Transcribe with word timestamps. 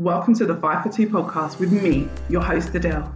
Welcome 0.00 0.32
to 0.36 0.46
the 0.46 0.54
5 0.54 0.82
for 0.82 0.88
2 0.88 1.08
podcast 1.10 1.58
with 1.58 1.72
me, 1.72 2.08
your 2.30 2.40
host 2.40 2.74
Adele, 2.74 3.14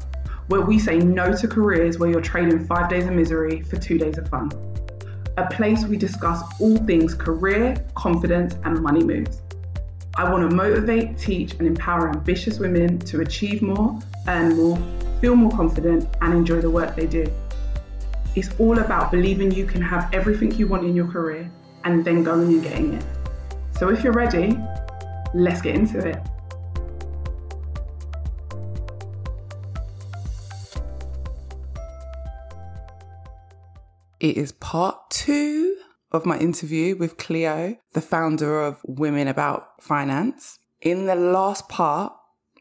where 0.48 0.60
we 0.60 0.78
say 0.78 0.98
no 0.98 1.34
to 1.34 1.48
careers 1.48 1.98
where 1.98 2.10
you're 2.10 2.20
trading 2.20 2.62
five 2.66 2.90
days 2.90 3.06
of 3.06 3.14
misery 3.14 3.62
for 3.62 3.78
two 3.78 3.96
days 3.96 4.18
of 4.18 4.28
fun. 4.28 4.50
A 5.38 5.46
place 5.46 5.86
we 5.86 5.96
discuss 5.96 6.42
all 6.60 6.76
things 6.76 7.14
career, 7.14 7.82
confidence, 7.94 8.56
and 8.64 8.82
money 8.82 9.02
moves. 9.02 9.40
I 10.16 10.30
want 10.30 10.50
to 10.50 10.54
motivate, 10.54 11.16
teach, 11.16 11.54
and 11.54 11.66
empower 11.66 12.10
ambitious 12.10 12.58
women 12.58 12.98
to 12.98 13.22
achieve 13.22 13.62
more, 13.62 13.98
earn 14.28 14.54
more, 14.54 14.76
feel 15.22 15.36
more 15.36 15.52
confident, 15.52 16.06
and 16.20 16.34
enjoy 16.34 16.60
the 16.60 16.68
work 16.68 16.94
they 16.94 17.06
do. 17.06 17.24
It's 18.34 18.50
all 18.60 18.78
about 18.80 19.10
believing 19.10 19.52
you 19.52 19.64
can 19.64 19.80
have 19.80 20.12
everything 20.12 20.52
you 20.52 20.66
want 20.66 20.84
in 20.84 20.94
your 20.94 21.08
career 21.08 21.50
and 21.84 22.04
then 22.04 22.22
going 22.22 22.48
and 22.48 22.62
getting 22.62 22.92
it. 22.92 23.04
So 23.78 23.88
if 23.88 24.04
you're 24.04 24.12
ready, 24.12 24.58
let's 25.32 25.62
get 25.62 25.76
into 25.76 26.06
it. 26.06 26.18
It 34.24 34.38
is 34.38 34.52
part 34.52 35.10
two 35.10 35.76
of 36.10 36.24
my 36.24 36.38
interview 36.38 36.96
with 36.96 37.18
Cleo, 37.18 37.76
the 37.92 38.00
founder 38.00 38.58
of 38.62 38.80
Women 38.86 39.28
About 39.28 39.82
Finance. 39.82 40.58
In 40.80 41.04
the 41.04 41.14
last 41.14 41.68
part, 41.68 42.14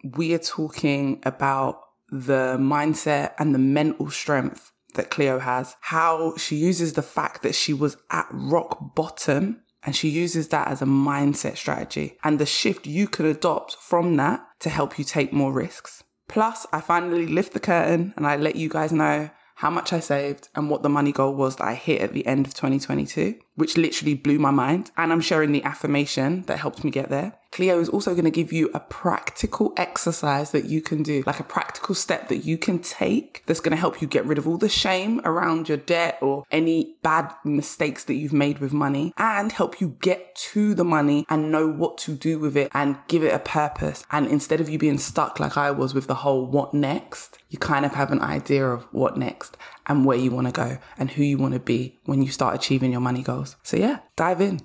we 0.04 0.34
are 0.34 0.40
talking 0.40 1.22
about 1.24 1.80
the 2.12 2.58
mindset 2.60 3.32
and 3.40 3.56
the 3.56 3.60
mental 3.60 4.10
strength 4.10 4.74
that 4.96 5.10
Cleo 5.10 5.40
has, 5.40 5.78
how 5.80 6.36
she 6.36 6.58
uses 6.58 6.92
the 6.92 7.02
fact 7.02 7.44
that 7.44 7.56
she 7.56 7.74
was 7.74 7.96
at 8.12 8.28
rock 8.30 8.94
bottom 8.94 9.62
and 9.84 9.96
she 9.96 10.10
uses 10.10 10.50
that 10.50 10.68
as 10.68 10.82
a 10.82 10.86
mindset 10.86 11.56
strategy 11.56 12.18
and 12.26 12.40
the 12.40 12.46
shift 12.46 12.86
you 12.86 13.08
can 13.08 13.26
adopt 13.26 13.78
from 13.78 14.18
that 14.18 14.46
to 14.60 14.70
help 14.70 15.00
you 15.00 15.06
take 15.06 15.32
more 15.32 15.54
risks. 15.54 16.04
Plus, 16.28 16.68
I 16.74 16.82
finally 16.82 17.26
lift 17.26 17.54
the 17.54 17.62
curtain 17.62 18.14
and 18.18 18.28
I 18.28 18.36
let 18.36 18.58
you 18.58 18.68
guys 18.68 18.92
know 18.92 19.30
how 19.56 19.70
much 19.70 19.94
I 19.94 20.00
saved, 20.00 20.50
and 20.56 20.70
what 20.70 20.84
the 20.84 20.90
money 20.90 21.12
goal 21.12 21.36
was 21.36 21.56
that 21.58 21.68
I 21.68 21.74
hit 21.76 22.02
at 22.02 22.14
the 22.14 22.26
end 22.26 22.48
of 22.48 22.54
2022, 22.54 23.36
which 23.56 23.78
literally 23.78 24.16
blew 24.16 24.40
my 24.40 24.52
mind. 24.52 24.92
And 24.98 25.12
I'm 25.12 25.22
sharing 25.22 25.52
the 25.52 25.64
affirmation 25.64 26.44
that 26.44 26.60
helped 26.60 26.84
me 26.84 26.92
get 26.92 27.10
there. 27.10 27.38
Cleo 27.54 27.80
is 27.80 27.88
also 27.88 28.14
going 28.14 28.26
to 28.26 28.32
give 28.32 28.52
you 28.52 28.72
a 28.74 28.80
practical 28.80 29.74
exercise 29.78 30.50
that 30.50 30.66
you 30.66 30.82
can 30.82 31.04
do, 31.04 31.22
like 31.28 31.40
a 31.40 31.44
practical 31.44 31.94
step 31.94 32.28
that 32.30 32.38
you 32.38 32.58
can 32.58 32.80
take 32.80 33.44
that's 33.46 33.60
going 33.60 33.76
to 33.76 33.80
help 33.80 34.02
you 34.02 34.08
get 34.08 34.26
rid 34.26 34.40
of 34.40 34.48
all 34.48 34.58
the 34.58 34.68
shame 34.68 35.22
around 35.24 35.70
your 35.70 35.78
debt 35.78 36.18
or 36.20 36.44
any 36.50 36.96
bad 37.04 37.32
mistakes 37.46 38.06
that 38.06 38.16
you've 38.16 38.34
made 38.34 38.58
with 38.58 38.74
money 38.74 39.14
and 39.18 39.52
help 39.52 39.80
you 39.80 39.96
get 40.02 40.34
to 40.36 40.74
the 40.74 40.84
money 40.84 41.26
and 41.30 41.52
know 41.52 41.68
what 41.68 42.00
to 42.00 42.16
do 42.16 42.40
with 42.40 42.58
it 42.58 42.72
and 42.74 42.98
give 43.08 43.24
it 43.24 43.36
a 43.36 43.38
purpose. 43.38 44.04
And 44.12 44.26
instead 44.26 44.60
of 44.60 44.68
you 44.68 44.80
being 44.80 44.98
stuck 44.98 45.40
like 45.40 45.56
I 45.56 45.70
was 45.70 45.94
with 45.94 46.08
the 46.08 46.16
whole 46.16 46.48
what 46.48 46.74
next, 46.74 47.38
you 47.50 47.60
kind 47.60 47.86
of 47.86 47.94
have 47.94 48.12
an 48.12 48.22
idea 48.22 48.66
of 48.66 48.82
what 48.92 49.16
next 49.16 49.58
and 49.86 50.06
where 50.06 50.18
you 50.18 50.32
want 50.32 50.48
to 50.48 50.54
go 50.54 50.80
and 50.98 51.12
who 51.12 51.22
you 51.22 51.38
want 51.38 51.54
to 51.54 51.60
be 51.60 52.00
when 52.06 52.24
you 52.24 52.32
start 52.32 52.56
achieving 52.56 52.92
your 52.92 53.02
money 53.02 53.22
goals. 53.22 53.58
So, 53.62 53.78
yeah, 53.78 54.00
dive 54.16 54.42
in. 54.42 54.60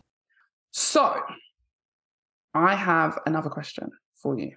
So, 0.71 1.21
I 2.55 2.75
have 2.75 3.19
another 3.27 3.51
question 3.51 3.91
for 4.23 4.39
you. 4.39 4.57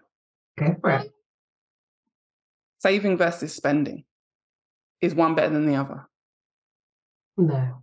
Okay. 0.60 1.10
Saving 2.80 3.18
versus 3.18 3.54
spending. 3.54 4.04
Is 5.02 5.16
one 5.16 5.36
better 5.36 5.54
than 5.54 5.66
the 5.66 5.76
other? 5.76 6.08
No, 7.38 7.82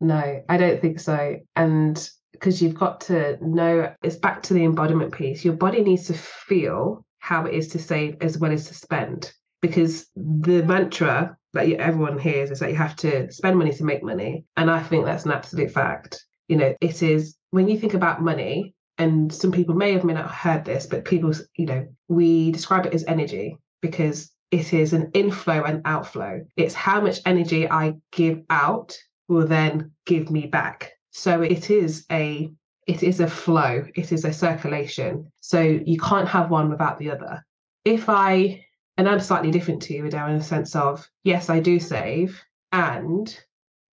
no, 0.00 0.42
I 0.48 0.56
don't 0.56 0.80
think 0.80 0.98
so. 0.98 1.36
And 1.54 2.10
because 2.32 2.60
you've 2.60 2.74
got 2.74 3.02
to 3.02 3.38
know, 3.40 3.94
it's 4.02 4.16
back 4.16 4.42
to 4.44 4.54
the 4.54 4.64
embodiment 4.64 5.12
piece. 5.12 5.44
Your 5.44 5.54
body 5.54 5.82
needs 5.82 6.06
to 6.08 6.14
feel 6.14 7.04
how 7.18 7.44
it 7.46 7.54
is 7.54 7.68
to 7.68 7.78
save 7.78 8.16
as 8.20 8.38
well 8.38 8.50
as 8.50 8.66
to 8.68 8.74
spend. 8.74 9.32
Because 9.60 10.06
the 10.16 10.64
mantra 10.64 11.36
that 11.52 11.70
everyone 11.74 12.18
hears 12.18 12.50
is 12.50 12.58
that 12.58 12.70
you 12.70 12.76
have 12.76 12.96
to 12.96 13.30
spend 13.30 13.56
money 13.56 13.72
to 13.72 13.84
make 13.84 14.02
money. 14.02 14.44
And 14.56 14.68
I 14.68 14.82
think 14.82 15.04
that's 15.04 15.24
an 15.24 15.30
absolute 15.30 15.70
fact. 15.70 16.24
You 16.48 16.56
know, 16.56 16.74
it 16.80 17.02
is 17.02 17.36
when 17.50 17.68
you 17.68 17.78
think 17.78 17.94
about 17.94 18.22
money, 18.22 18.74
and 18.98 19.32
some 19.32 19.52
people 19.52 19.74
may 19.74 19.92
have 19.92 20.04
may 20.04 20.12
not 20.12 20.30
heard 20.30 20.64
this, 20.64 20.86
but 20.86 21.04
people, 21.04 21.32
you 21.56 21.66
know, 21.66 21.86
we 22.08 22.52
describe 22.52 22.86
it 22.86 22.94
as 22.94 23.04
energy 23.06 23.56
because 23.80 24.30
it 24.50 24.72
is 24.72 24.92
an 24.92 25.10
inflow 25.14 25.62
and 25.64 25.82
outflow. 25.84 26.44
It's 26.56 26.74
how 26.74 27.00
much 27.00 27.20
energy 27.24 27.68
I 27.68 27.94
give 28.12 28.42
out 28.50 28.96
will 29.28 29.46
then 29.46 29.92
give 30.06 30.30
me 30.30 30.46
back. 30.46 30.92
So 31.10 31.42
it 31.42 31.70
is 31.70 32.04
a 32.10 32.50
it 32.86 33.02
is 33.02 33.20
a 33.20 33.28
flow, 33.28 33.84
it 33.94 34.12
is 34.12 34.24
a 34.24 34.32
circulation. 34.32 35.30
So 35.40 35.60
you 35.60 35.98
can't 35.98 36.28
have 36.28 36.50
one 36.50 36.68
without 36.68 36.98
the 36.98 37.10
other. 37.10 37.44
If 37.84 38.08
I 38.08 38.64
and 38.98 39.08
I'm 39.08 39.20
slightly 39.20 39.50
different 39.50 39.82
to 39.82 39.94
you, 39.94 40.06
Adele, 40.06 40.28
in 40.28 40.38
the 40.38 40.44
sense 40.44 40.76
of 40.76 41.08
yes, 41.24 41.48
I 41.48 41.60
do 41.60 41.80
save, 41.80 42.42
and 42.72 43.34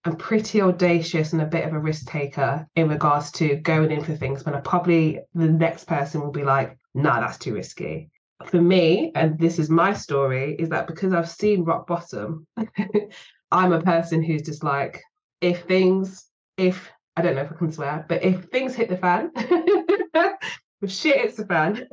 I'm 0.05 0.15
pretty 0.15 0.61
audacious 0.61 1.33
and 1.33 1.41
a 1.41 1.45
bit 1.45 1.65
of 1.65 1.73
a 1.73 1.79
risk 1.79 2.07
taker 2.07 2.65
in 2.75 2.87
regards 2.87 3.31
to 3.33 3.57
going 3.57 3.91
in 3.91 4.03
for 4.03 4.15
things 4.15 4.45
when 4.45 4.55
I 4.55 4.61
probably 4.61 5.19
the 5.33 5.49
next 5.49 5.85
person 5.85 6.21
will 6.21 6.31
be 6.31 6.43
like, 6.43 6.77
nah, 6.93 7.19
that's 7.19 7.37
too 7.37 7.53
risky. 7.53 8.09
For 8.45 8.61
me, 8.61 9.11
and 9.15 9.37
this 9.37 9.59
is 9.59 9.69
my 9.69 9.93
story, 9.93 10.55
is 10.57 10.69
that 10.69 10.87
because 10.87 11.11
I've 11.11 11.29
seen 11.29 11.65
rock 11.65 11.87
bottom, 11.87 12.47
I'm 13.51 13.73
a 13.73 13.81
person 13.81 14.23
who's 14.23 14.43
just 14.43 14.63
like, 14.63 15.01
if 15.41 15.63
things, 15.63 16.25
if 16.57 16.89
I 17.17 17.21
don't 17.21 17.35
know 17.35 17.41
if 17.41 17.51
I 17.51 17.55
can 17.55 17.71
swear, 17.71 18.05
but 18.07 18.23
if 18.23 18.45
things 18.45 18.75
hit 18.75 18.87
the 18.87 18.95
fan, 18.95 19.31
if 19.35 20.89
shit 20.89 21.17
hits 21.17 21.35
the 21.35 21.45
fan, 21.45 21.85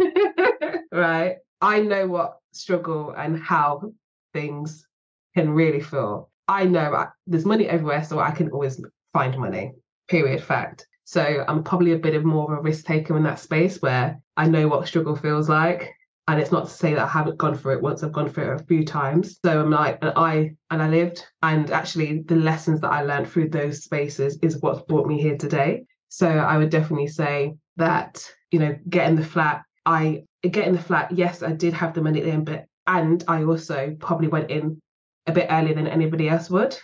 right, 0.92 1.38
I 1.60 1.80
know 1.80 2.06
what 2.06 2.38
struggle 2.52 3.10
and 3.10 3.36
how 3.42 3.92
things 4.32 4.86
can 5.34 5.50
really 5.50 5.80
feel. 5.80 6.30
I 6.48 6.64
know 6.64 6.94
I, 6.94 7.08
there's 7.26 7.44
money 7.44 7.68
everywhere, 7.68 8.04
so 8.04 8.18
I 8.20 8.30
can 8.30 8.50
always 8.50 8.80
find 9.12 9.36
money. 9.38 9.72
Period. 10.08 10.42
Fact. 10.42 10.86
So 11.04 11.44
I'm 11.48 11.62
probably 11.62 11.92
a 11.92 11.98
bit 11.98 12.14
of 12.14 12.24
more 12.24 12.52
of 12.52 12.58
a 12.58 12.62
risk 12.62 12.84
taker 12.84 13.16
in 13.16 13.22
that 13.24 13.38
space 13.38 13.80
where 13.80 14.20
I 14.36 14.48
know 14.48 14.68
what 14.68 14.86
struggle 14.86 15.16
feels 15.16 15.48
like. 15.48 15.92
And 16.28 16.40
it's 16.40 16.50
not 16.50 16.64
to 16.64 16.70
say 16.70 16.94
that 16.94 17.04
I 17.04 17.08
haven't 17.08 17.38
gone 17.38 17.56
through 17.56 17.74
it 17.74 17.82
once, 17.82 18.02
I've 18.02 18.12
gone 18.12 18.28
through 18.28 18.52
it 18.52 18.60
a 18.60 18.64
few 18.64 18.84
times. 18.84 19.38
So 19.44 19.60
I'm 19.60 19.70
like, 19.70 19.98
and 20.02 20.12
I 20.16 20.56
and 20.70 20.82
I 20.82 20.88
lived. 20.88 21.24
And 21.42 21.70
actually 21.70 22.22
the 22.22 22.34
lessons 22.34 22.80
that 22.80 22.90
I 22.90 23.02
learned 23.02 23.28
through 23.28 23.50
those 23.50 23.84
spaces 23.84 24.36
is 24.42 24.60
what's 24.60 24.82
brought 24.82 25.06
me 25.06 25.20
here 25.20 25.36
today. 25.36 25.84
So 26.08 26.28
I 26.28 26.58
would 26.58 26.70
definitely 26.70 27.06
say 27.08 27.54
that, 27.76 28.24
you 28.50 28.58
know, 28.58 28.76
getting 28.88 29.14
the 29.14 29.24
flat, 29.24 29.62
I 29.84 30.24
getting 30.42 30.72
the 30.72 30.82
flat, 30.82 31.12
yes, 31.12 31.42
I 31.44 31.52
did 31.52 31.74
have 31.74 31.94
the 31.94 32.02
money 32.02 32.18
at 32.20 32.24
the 32.24 32.32
end, 32.32 32.46
but 32.46 32.64
and 32.88 33.22
I 33.28 33.44
also 33.44 33.96
probably 34.00 34.28
went 34.28 34.50
in 34.50 34.80
a 35.26 35.32
bit 35.32 35.48
earlier 35.50 35.74
than 35.74 35.86
anybody 35.86 36.28
else 36.28 36.50
would. 36.50 36.76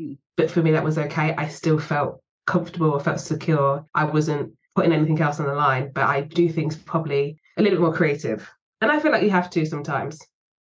Mm. 0.00 0.18
But 0.36 0.50
for 0.50 0.62
me, 0.62 0.72
that 0.72 0.84
was 0.84 0.98
okay. 0.98 1.34
I 1.36 1.48
still 1.48 1.78
felt 1.78 2.20
comfortable, 2.46 2.98
I 2.98 3.02
felt 3.02 3.20
secure. 3.20 3.84
I 3.94 4.04
wasn't 4.04 4.52
putting 4.74 4.92
anything 4.92 5.20
else 5.20 5.40
on 5.40 5.46
the 5.46 5.54
line, 5.54 5.90
but 5.92 6.04
I 6.04 6.22
do 6.22 6.48
things 6.48 6.76
probably 6.76 7.40
a 7.56 7.62
little 7.62 7.78
bit 7.78 7.82
more 7.82 7.94
creative. 7.94 8.48
And 8.80 8.90
I 8.90 9.00
feel 9.00 9.10
like 9.10 9.22
you 9.22 9.30
have 9.30 9.50
to 9.50 9.66
sometimes, 9.66 10.20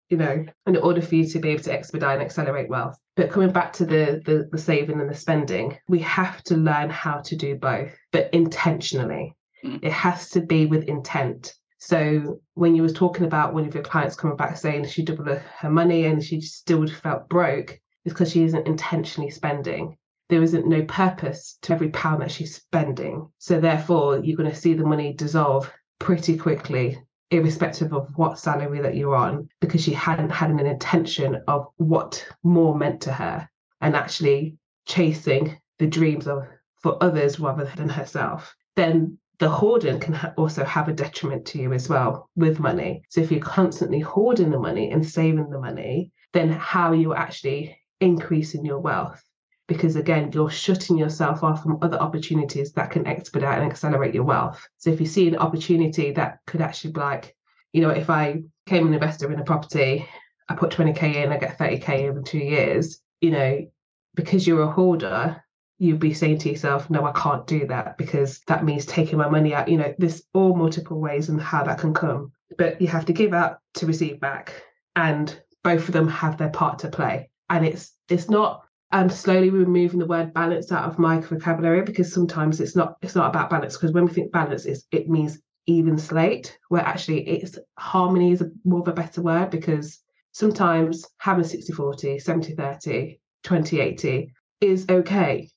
you 0.10 0.18
know, 0.18 0.46
in 0.66 0.78
order 0.78 1.02
for 1.02 1.16
you 1.16 1.28
to 1.28 1.40
be 1.40 1.50
able 1.50 1.64
to 1.64 1.74
expedite 1.74 2.16
and 2.16 2.24
accelerate 2.24 2.70
wealth. 2.70 2.98
But 3.16 3.32
coming 3.32 3.52
back 3.52 3.74
to 3.74 3.86
the, 3.86 4.22
the, 4.26 4.50
the 4.52 4.58
saving 4.58 5.00
and 5.00 5.10
the 5.10 5.16
spending, 5.16 5.78
we 5.88 6.00
have 6.00 6.44
to 6.46 6.56
learn 6.56 6.90
how 6.90 7.20
to 7.22 7.36
do 7.36 7.56
both, 7.56 7.92
but 8.12 8.30
intentionally. 8.34 9.36
Mm. 9.64 9.84
It 9.84 9.92
has 9.92 10.30
to 10.32 10.42
be 10.42 10.66
with 10.66 10.84
intent. 10.86 11.54
So 11.80 12.42
when 12.56 12.76
you 12.76 12.82
was 12.82 12.94
talking 12.94 13.26
about 13.26 13.54
one 13.54 13.66
of 13.66 13.74
your 13.74 13.84
clients 13.84 14.16
coming 14.16 14.38
back 14.38 14.58
saying 14.58 14.86
she 14.88 15.04
doubled 15.04 15.28
her 15.28 15.70
money 15.70 16.06
and 16.06 16.24
she 16.24 16.42
still 16.42 16.88
felt 16.88 17.30
broke, 17.30 17.80
it's 18.04 18.14
because 18.14 18.32
she 18.32 18.44
isn't 18.44 18.68
intentionally 18.68 19.30
spending. 19.30 19.98
There 20.30 20.42
isn't 20.42 20.68
no 20.68 20.84
purpose 20.84 21.58
to 21.62 21.74
every 21.74 21.90
pound 21.90 22.22
that 22.22 22.32
she's 22.32 22.56
spending. 22.56 23.30
So 23.38 23.60
therefore, 23.60 24.20
you're 24.20 24.38
going 24.38 24.50
to 24.50 24.56
see 24.56 24.74
the 24.74 24.86
money 24.86 25.14
dissolve 25.14 25.72
pretty 26.00 26.38
quickly, 26.38 27.02
irrespective 27.32 27.94
of 27.94 28.10
what 28.18 28.40
salary 28.40 28.82
that 28.82 28.96
you're 28.96 29.16
on, 29.16 29.50
because 29.62 29.84
she 29.84 29.94
hadn't 29.94 30.30
had 30.30 30.50
an 30.50 30.60
intention 30.60 31.42
of 31.48 31.68
what 31.78 32.28
more 32.44 32.78
meant 32.78 33.02
to 33.02 33.14
her 33.14 33.48
and 33.82 33.96
actually 33.96 34.58
chasing 34.86 35.58
the 35.80 35.88
dreams 35.88 36.28
of 36.28 36.48
for 36.82 37.02
others 37.02 37.40
rather 37.40 37.66
than 37.76 37.90
herself. 37.90 38.56
Then 38.76 39.18
the 39.40 39.50
hoarding 39.50 40.00
can 40.00 40.14
ha- 40.14 40.34
also 40.38 40.64
have 40.64 40.88
a 40.88 40.94
detriment 40.94 41.46
to 41.46 41.60
you 41.60 41.74
as 41.74 41.88
well 41.88 42.30
with 42.36 42.60
money. 42.60 43.04
So 43.10 43.22
if 43.22 43.32
you're 43.32 43.40
constantly 43.40 44.00
hoarding 44.00 44.50
the 44.50 44.60
money 44.60 44.92
and 44.92 45.06
saving 45.06 45.50
the 45.50 45.60
money, 45.60 46.12
then 46.34 46.50
how 46.50 46.92
are 46.92 46.96
you 46.96 47.14
actually 47.14 47.78
increasing 48.00 48.66
your 48.66 48.80
wealth? 48.80 49.24
Because 49.68 49.96
again, 49.96 50.32
you're 50.34 50.50
shutting 50.50 50.98
yourself 50.98 51.44
off 51.44 51.62
from 51.62 51.78
other 51.82 52.00
opportunities 52.00 52.72
that 52.74 52.90
can 52.90 53.06
expedite 53.06 53.60
and 53.60 53.70
accelerate 53.70 54.14
your 54.14 54.24
wealth. 54.24 54.66
So 54.78 54.90
if 54.90 55.00
you 55.00 55.06
see 55.06 55.28
an 55.28 55.38
opportunity 55.38 56.12
that 56.12 56.40
could 56.48 56.62
actually 56.62 56.94
be 56.94 57.00
like, 57.00 57.36
you 57.74 57.82
know, 57.82 57.90
if 57.90 58.10
I 58.10 58.44
came 58.66 58.88
an 58.88 58.94
investor 58.94 59.32
in 59.32 59.40
a 59.40 59.44
property, 59.44 60.08
I 60.50 60.56
put 60.56 60.72
20k 60.72 61.16
in, 61.16 61.32
I 61.32 61.38
get 61.38 61.58
30k 61.58 62.10
over 62.10 62.22
two 62.22 62.38
years, 62.40 63.02
you 63.20 63.32
know, 63.32 63.70
because 64.16 64.48
you're 64.48 64.64
a 64.64 64.72
hoarder, 64.72 65.44
you'd 65.80 66.00
be 66.00 66.14
saying 66.14 66.40
to 66.40 66.50
yourself, 66.50 66.90
no, 66.90 67.06
I 67.06 67.12
can't 67.12 67.46
do 67.46 67.68
that 67.68 67.98
because 67.98 68.40
that 68.48 68.66
means 68.66 68.86
taking 68.86 69.20
my 69.20 69.30
money 69.30 69.54
out. 69.54 69.68
You 69.68 69.78
know, 69.78 69.94
there's 69.98 70.24
all 70.34 70.56
multiple 70.56 71.00
ways 71.00 71.30
and 71.30 71.40
how 71.42 71.64
that 71.64 71.80
can 71.80 71.94
come. 71.94 72.32
but 72.58 72.82
you 72.82 72.88
have 72.88 73.06
to 73.06 73.14
give 73.14 73.34
out 73.34 73.60
to 73.76 73.86
receive 73.86 74.20
back. 74.20 74.64
And 74.96 75.40
both 75.64 75.88
of 75.88 75.94
them 75.94 76.08
have 76.08 76.38
their 76.38 76.50
part 76.50 76.80
to 76.80 76.90
play. 76.90 77.30
And 77.50 77.66
it's 77.66 77.94
it's 78.10 78.30
not 78.30 78.64
I'm 78.92 79.10
slowly 79.10 79.50
removing 79.50 80.00
the 80.00 80.06
word 80.06 80.34
balance 80.34 80.72
out 80.72 80.86
of 80.86 80.98
my 80.98 81.20
vocabulary 81.20 81.82
because 81.82 82.12
sometimes 82.12 82.62
it's 82.62 82.76
not 82.76 82.96
it's 83.02 83.16
not 83.16 83.28
about 83.30 83.50
balance 83.50 83.76
because 83.76 83.92
when 83.92 84.06
we 84.06 84.14
think 84.14 84.32
balance 84.32 84.66
is 84.66 84.86
it 84.92 85.10
means 85.10 85.40
even 85.66 85.98
slate 85.98 86.58
where 86.70 86.82
actually 86.82 87.28
it's 87.28 87.60
harmony 87.78 88.32
is 88.32 88.42
a, 88.42 88.50
more 88.64 88.80
of 88.80 88.88
a 88.88 88.94
better 88.94 89.22
word 89.22 89.50
because 89.50 90.00
sometimes 90.32 91.06
having 91.18 91.44
60 91.44 91.74
40 91.74 92.20
70 92.20 92.56
30 92.56 93.20
20 93.44 93.80
80 93.82 94.34
is 94.62 94.86
okay 94.90 95.50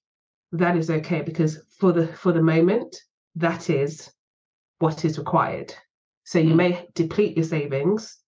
that 0.52 0.76
is 0.76 0.90
okay 0.90 1.22
because 1.22 1.62
for 1.78 1.92
the 1.92 2.06
for 2.08 2.32
the 2.32 2.42
moment 2.42 2.96
that 3.36 3.70
is 3.70 4.10
what 4.78 5.04
is 5.04 5.18
required 5.18 5.72
so 6.24 6.38
you 6.38 6.54
mm. 6.54 6.56
may 6.56 6.86
deplete 6.94 7.36
your 7.36 7.44
savings 7.44 8.18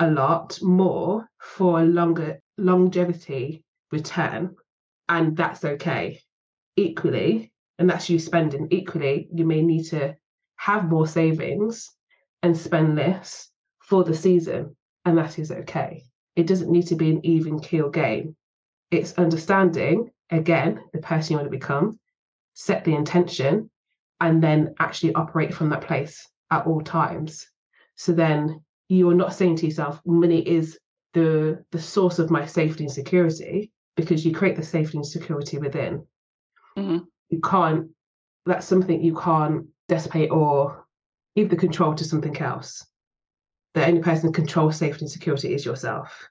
a 0.00 0.10
lot 0.10 0.58
more 0.62 1.28
for 1.38 1.80
a 1.80 1.84
longer 1.84 2.40
longevity 2.56 3.62
return, 3.92 4.56
and 5.08 5.36
that's 5.36 5.64
okay. 5.64 6.20
Equally, 6.76 7.52
and 7.78 7.90
that's 7.90 8.08
you 8.08 8.18
spending, 8.18 8.68
equally, 8.70 9.28
you 9.32 9.44
may 9.44 9.62
need 9.62 9.84
to 9.88 10.14
have 10.56 10.88
more 10.88 11.06
savings 11.06 11.90
and 12.42 12.56
spend 12.56 12.96
less 12.96 13.50
for 13.80 14.04
the 14.04 14.14
season, 14.14 14.76
and 15.04 15.18
that 15.18 15.38
is 15.38 15.50
okay. 15.50 16.02
It 16.36 16.46
doesn't 16.46 16.70
need 16.70 16.86
to 16.88 16.96
be 16.96 17.10
an 17.10 17.20
even 17.24 17.60
keel 17.60 17.90
game. 17.90 18.36
It's 18.90 19.18
understanding, 19.18 20.10
again, 20.30 20.80
the 20.92 20.98
person 20.98 21.32
you 21.32 21.38
want 21.38 21.50
to 21.50 21.58
become, 21.58 21.98
set 22.54 22.84
the 22.84 22.94
intention, 22.94 23.70
and 24.20 24.42
then 24.42 24.74
actually 24.78 25.14
operate 25.14 25.54
from 25.54 25.70
that 25.70 25.82
place 25.82 26.28
at 26.50 26.66
all 26.66 26.80
times. 26.80 27.46
So 27.96 28.12
then 28.12 28.62
you're 28.88 29.14
not 29.14 29.34
saying 29.34 29.56
to 29.56 29.66
yourself, 29.66 30.00
money 30.04 30.40
is 30.46 30.78
the 31.12 31.64
the 31.72 31.80
source 31.80 32.18
of 32.18 32.30
my 32.30 32.46
safety 32.46 32.84
and 32.84 32.92
security 32.92 33.72
because 33.96 34.24
you 34.24 34.32
create 34.32 34.56
the 34.56 34.62
safety 34.62 34.98
and 34.98 35.06
security 35.06 35.58
within. 35.58 36.06
Mm-hmm. 36.76 37.04
You 37.30 37.40
can't. 37.40 37.88
That's 38.46 38.66
something 38.66 39.02
you 39.02 39.16
can't 39.16 39.66
dissipate 39.88 40.30
or 40.30 40.86
give 41.36 41.50
the 41.50 41.56
control 41.56 41.94
to 41.94 42.04
something 42.04 42.36
else. 42.38 42.86
The 43.74 43.86
only 43.86 44.00
person 44.00 44.28
who 44.28 44.32
controls 44.32 44.76
safety 44.76 45.02
and 45.02 45.10
security 45.10 45.54
is 45.54 45.64
yourself. 45.64 46.28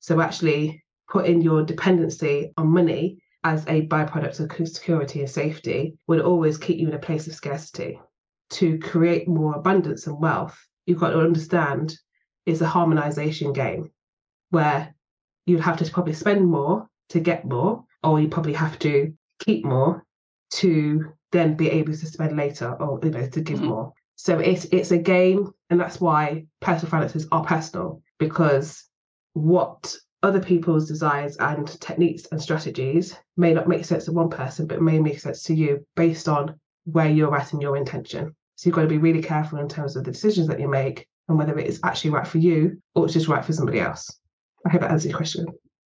So 0.00 0.20
actually, 0.20 0.84
putting 1.08 1.40
your 1.40 1.62
dependency 1.62 2.52
on 2.56 2.68
money 2.68 3.18
as 3.46 3.64
a 3.68 3.86
byproduct 3.86 4.40
of 4.40 4.68
security 4.68 5.20
and 5.20 5.30
safety 5.30 5.96
will 6.08 6.20
always 6.20 6.58
keep 6.58 6.78
you 6.78 6.88
in 6.88 6.94
a 6.94 6.98
place 6.98 7.28
of 7.28 7.34
scarcity. 7.34 8.00
To 8.50 8.76
create 8.80 9.28
more 9.28 9.54
abundance 9.54 10.08
and 10.08 10.20
wealth, 10.20 10.58
you've 10.84 10.98
got 10.98 11.10
to 11.10 11.20
understand 11.20 11.96
is 12.44 12.60
a 12.60 12.66
harmonization 12.66 13.52
game 13.52 13.92
where 14.50 14.92
you'd 15.46 15.60
have 15.60 15.76
to 15.76 15.90
probably 15.92 16.14
spend 16.14 16.44
more 16.44 16.88
to 17.10 17.20
get 17.20 17.44
more, 17.44 17.84
or 18.02 18.20
you 18.20 18.26
probably 18.26 18.52
have 18.52 18.80
to 18.80 19.14
keep 19.38 19.64
more 19.64 20.04
to 20.50 21.12
then 21.30 21.54
be 21.54 21.70
able 21.70 21.92
to 21.92 22.06
spend 22.06 22.36
later 22.36 22.72
or 22.80 22.98
you 23.04 23.10
know 23.10 23.28
to 23.28 23.40
give 23.40 23.58
mm-hmm. 23.58 23.68
more. 23.68 23.92
So 24.16 24.40
it's 24.40 24.64
it's 24.72 24.90
a 24.90 24.98
game, 24.98 25.52
and 25.70 25.78
that's 25.78 26.00
why 26.00 26.46
personal 26.60 26.90
finances 26.90 27.28
are 27.30 27.44
personal 27.44 28.02
because 28.18 28.84
what 29.34 29.96
other 30.26 30.40
people's 30.40 30.88
desires 30.88 31.36
and 31.36 31.68
techniques 31.80 32.26
and 32.32 32.42
strategies 32.42 33.16
may 33.36 33.54
not 33.54 33.68
make 33.68 33.84
sense 33.84 34.06
to 34.06 34.12
one 34.12 34.28
person, 34.28 34.66
but 34.66 34.82
may 34.82 34.98
make 34.98 35.20
sense 35.20 35.44
to 35.44 35.54
you 35.54 35.86
based 35.94 36.28
on 36.28 36.58
where 36.84 37.08
you're 37.08 37.36
at 37.36 37.52
in 37.52 37.60
your 37.60 37.76
intention. 37.76 38.34
So 38.56 38.68
you've 38.68 38.74
got 38.74 38.82
to 38.82 38.88
be 38.88 38.98
really 38.98 39.22
careful 39.22 39.60
in 39.60 39.68
terms 39.68 39.94
of 39.94 40.02
the 40.02 40.10
decisions 40.10 40.48
that 40.48 40.58
you 40.58 40.66
make 40.66 41.06
and 41.28 41.38
whether 41.38 41.56
it 41.56 41.68
is 41.68 41.78
actually 41.84 42.10
right 42.10 42.26
for 42.26 42.38
you 42.38 42.82
or 42.96 43.04
it's 43.04 43.14
just 43.14 43.28
right 43.28 43.44
for 43.44 43.52
somebody 43.52 43.78
else. 43.78 44.18
I 44.66 44.70
hope 44.70 44.80
that 44.80 44.90
answers 44.90 45.10
your 45.10 45.16
question 45.16 45.46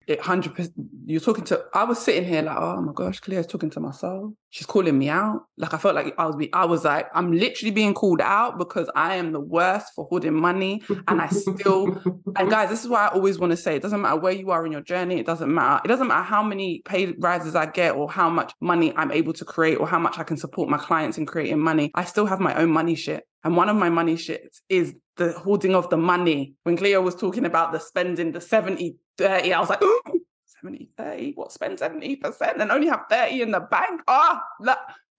it 0.07 0.21
hundred 0.21 0.55
percent. 0.55 0.73
You're 1.05 1.19
talking 1.19 1.43
to. 1.45 1.65
I 1.73 1.83
was 1.83 1.99
sitting 1.99 2.25
here 2.25 2.41
like, 2.41 2.55
oh 2.57 2.81
my 2.81 2.93
gosh, 2.93 3.19
Cleo's 3.19 3.45
talking 3.45 3.69
to 3.71 3.81
my 3.81 3.91
soul. 3.91 4.33
She's 4.49 4.65
calling 4.65 4.97
me 4.97 5.09
out. 5.09 5.41
Like 5.57 5.73
I 5.73 5.77
felt 5.77 5.95
like 5.95 6.15
I 6.17 6.25
was. 6.25 6.37
Be, 6.37 6.51
I 6.53 6.65
was 6.65 6.85
like, 6.85 7.07
I'm 7.13 7.33
literally 7.33 7.71
being 7.71 7.93
called 7.93 8.21
out 8.21 8.57
because 8.57 8.89
I 8.95 9.17
am 9.17 9.33
the 9.33 9.41
worst 9.41 9.87
for 9.95 10.05
hoarding 10.05 10.33
money, 10.33 10.81
and 11.09 11.21
I 11.21 11.27
still. 11.27 12.01
and 12.37 12.49
guys, 12.49 12.69
this 12.69 12.83
is 12.83 12.89
why 12.89 13.07
I 13.07 13.09
always 13.09 13.37
want 13.37 13.51
to 13.51 13.57
say: 13.57 13.75
it 13.75 13.81
doesn't 13.81 14.01
matter 14.01 14.17
where 14.17 14.31
you 14.31 14.49
are 14.51 14.65
in 14.65 14.71
your 14.71 14.81
journey. 14.81 15.19
It 15.19 15.25
doesn't 15.25 15.53
matter. 15.53 15.81
It 15.83 15.89
doesn't 15.89 16.07
matter 16.07 16.23
how 16.23 16.41
many 16.41 16.81
pay 16.85 17.13
rises 17.19 17.55
I 17.55 17.65
get, 17.65 17.95
or 17.95 18.09
how 18.09 18.29
much 18.29 18.53
money 18.61 18.93
I'm 18.95 19.11
able 19.11 19.33
to 19.33 19.45
create, 19.45 19.75
or 19.75 19.87
how 19.87 19.99
much 19.99 20.17
I 20.17 20.23
can 20.23 20.37
support 20.37 20.69
my 20.69 20.77
clients 20.77 21.17
in 21.17 21.25
creating 21.25 21.59
money. 21.59 21.91
I 21.95 22.05
still 22.05 22.25
have 22.27 22.39
my 22.39 22.55
own 22.55 22.69
money 22.69 22.95
shit. 22.95 23.25
And 23.43 23.55
one 23.55 23.69
of 23.69 23.75
my 23.75 23.89
money 23.89 24.15
shits 24.15 24.61
is 24.67 24.93
the 25.17 25.31
hoarding 25.33 25.75
of 25.75 25.89
the 25.89 25.97
money. 25.97 26.53
When 26.63 26.77
Cleo 26.77 27.01
was 27.01 27.15
talking 27.15 27.45
about 27.45 27.71
the 27.71 27.79
spending 27.79 28.31
the 28.31 28.41
70 28.41 28.95
30, 29.17 29.53
I 29.53 29.59
was 29.59 29.69
like, 29.69 29.81
70 30.61 30.89
30, 30.97 31.33
what 31.33 31.51
spend 31.51 31.77
70% 31.77 32.59
and 32.59 32.71
only 32.71 32.87
have 32.87 33.05
30 33.09 33.41
in 33.41 33.51
the 33.51 33.59
bank? 33.59 34.01
Ah, 34.07 34.43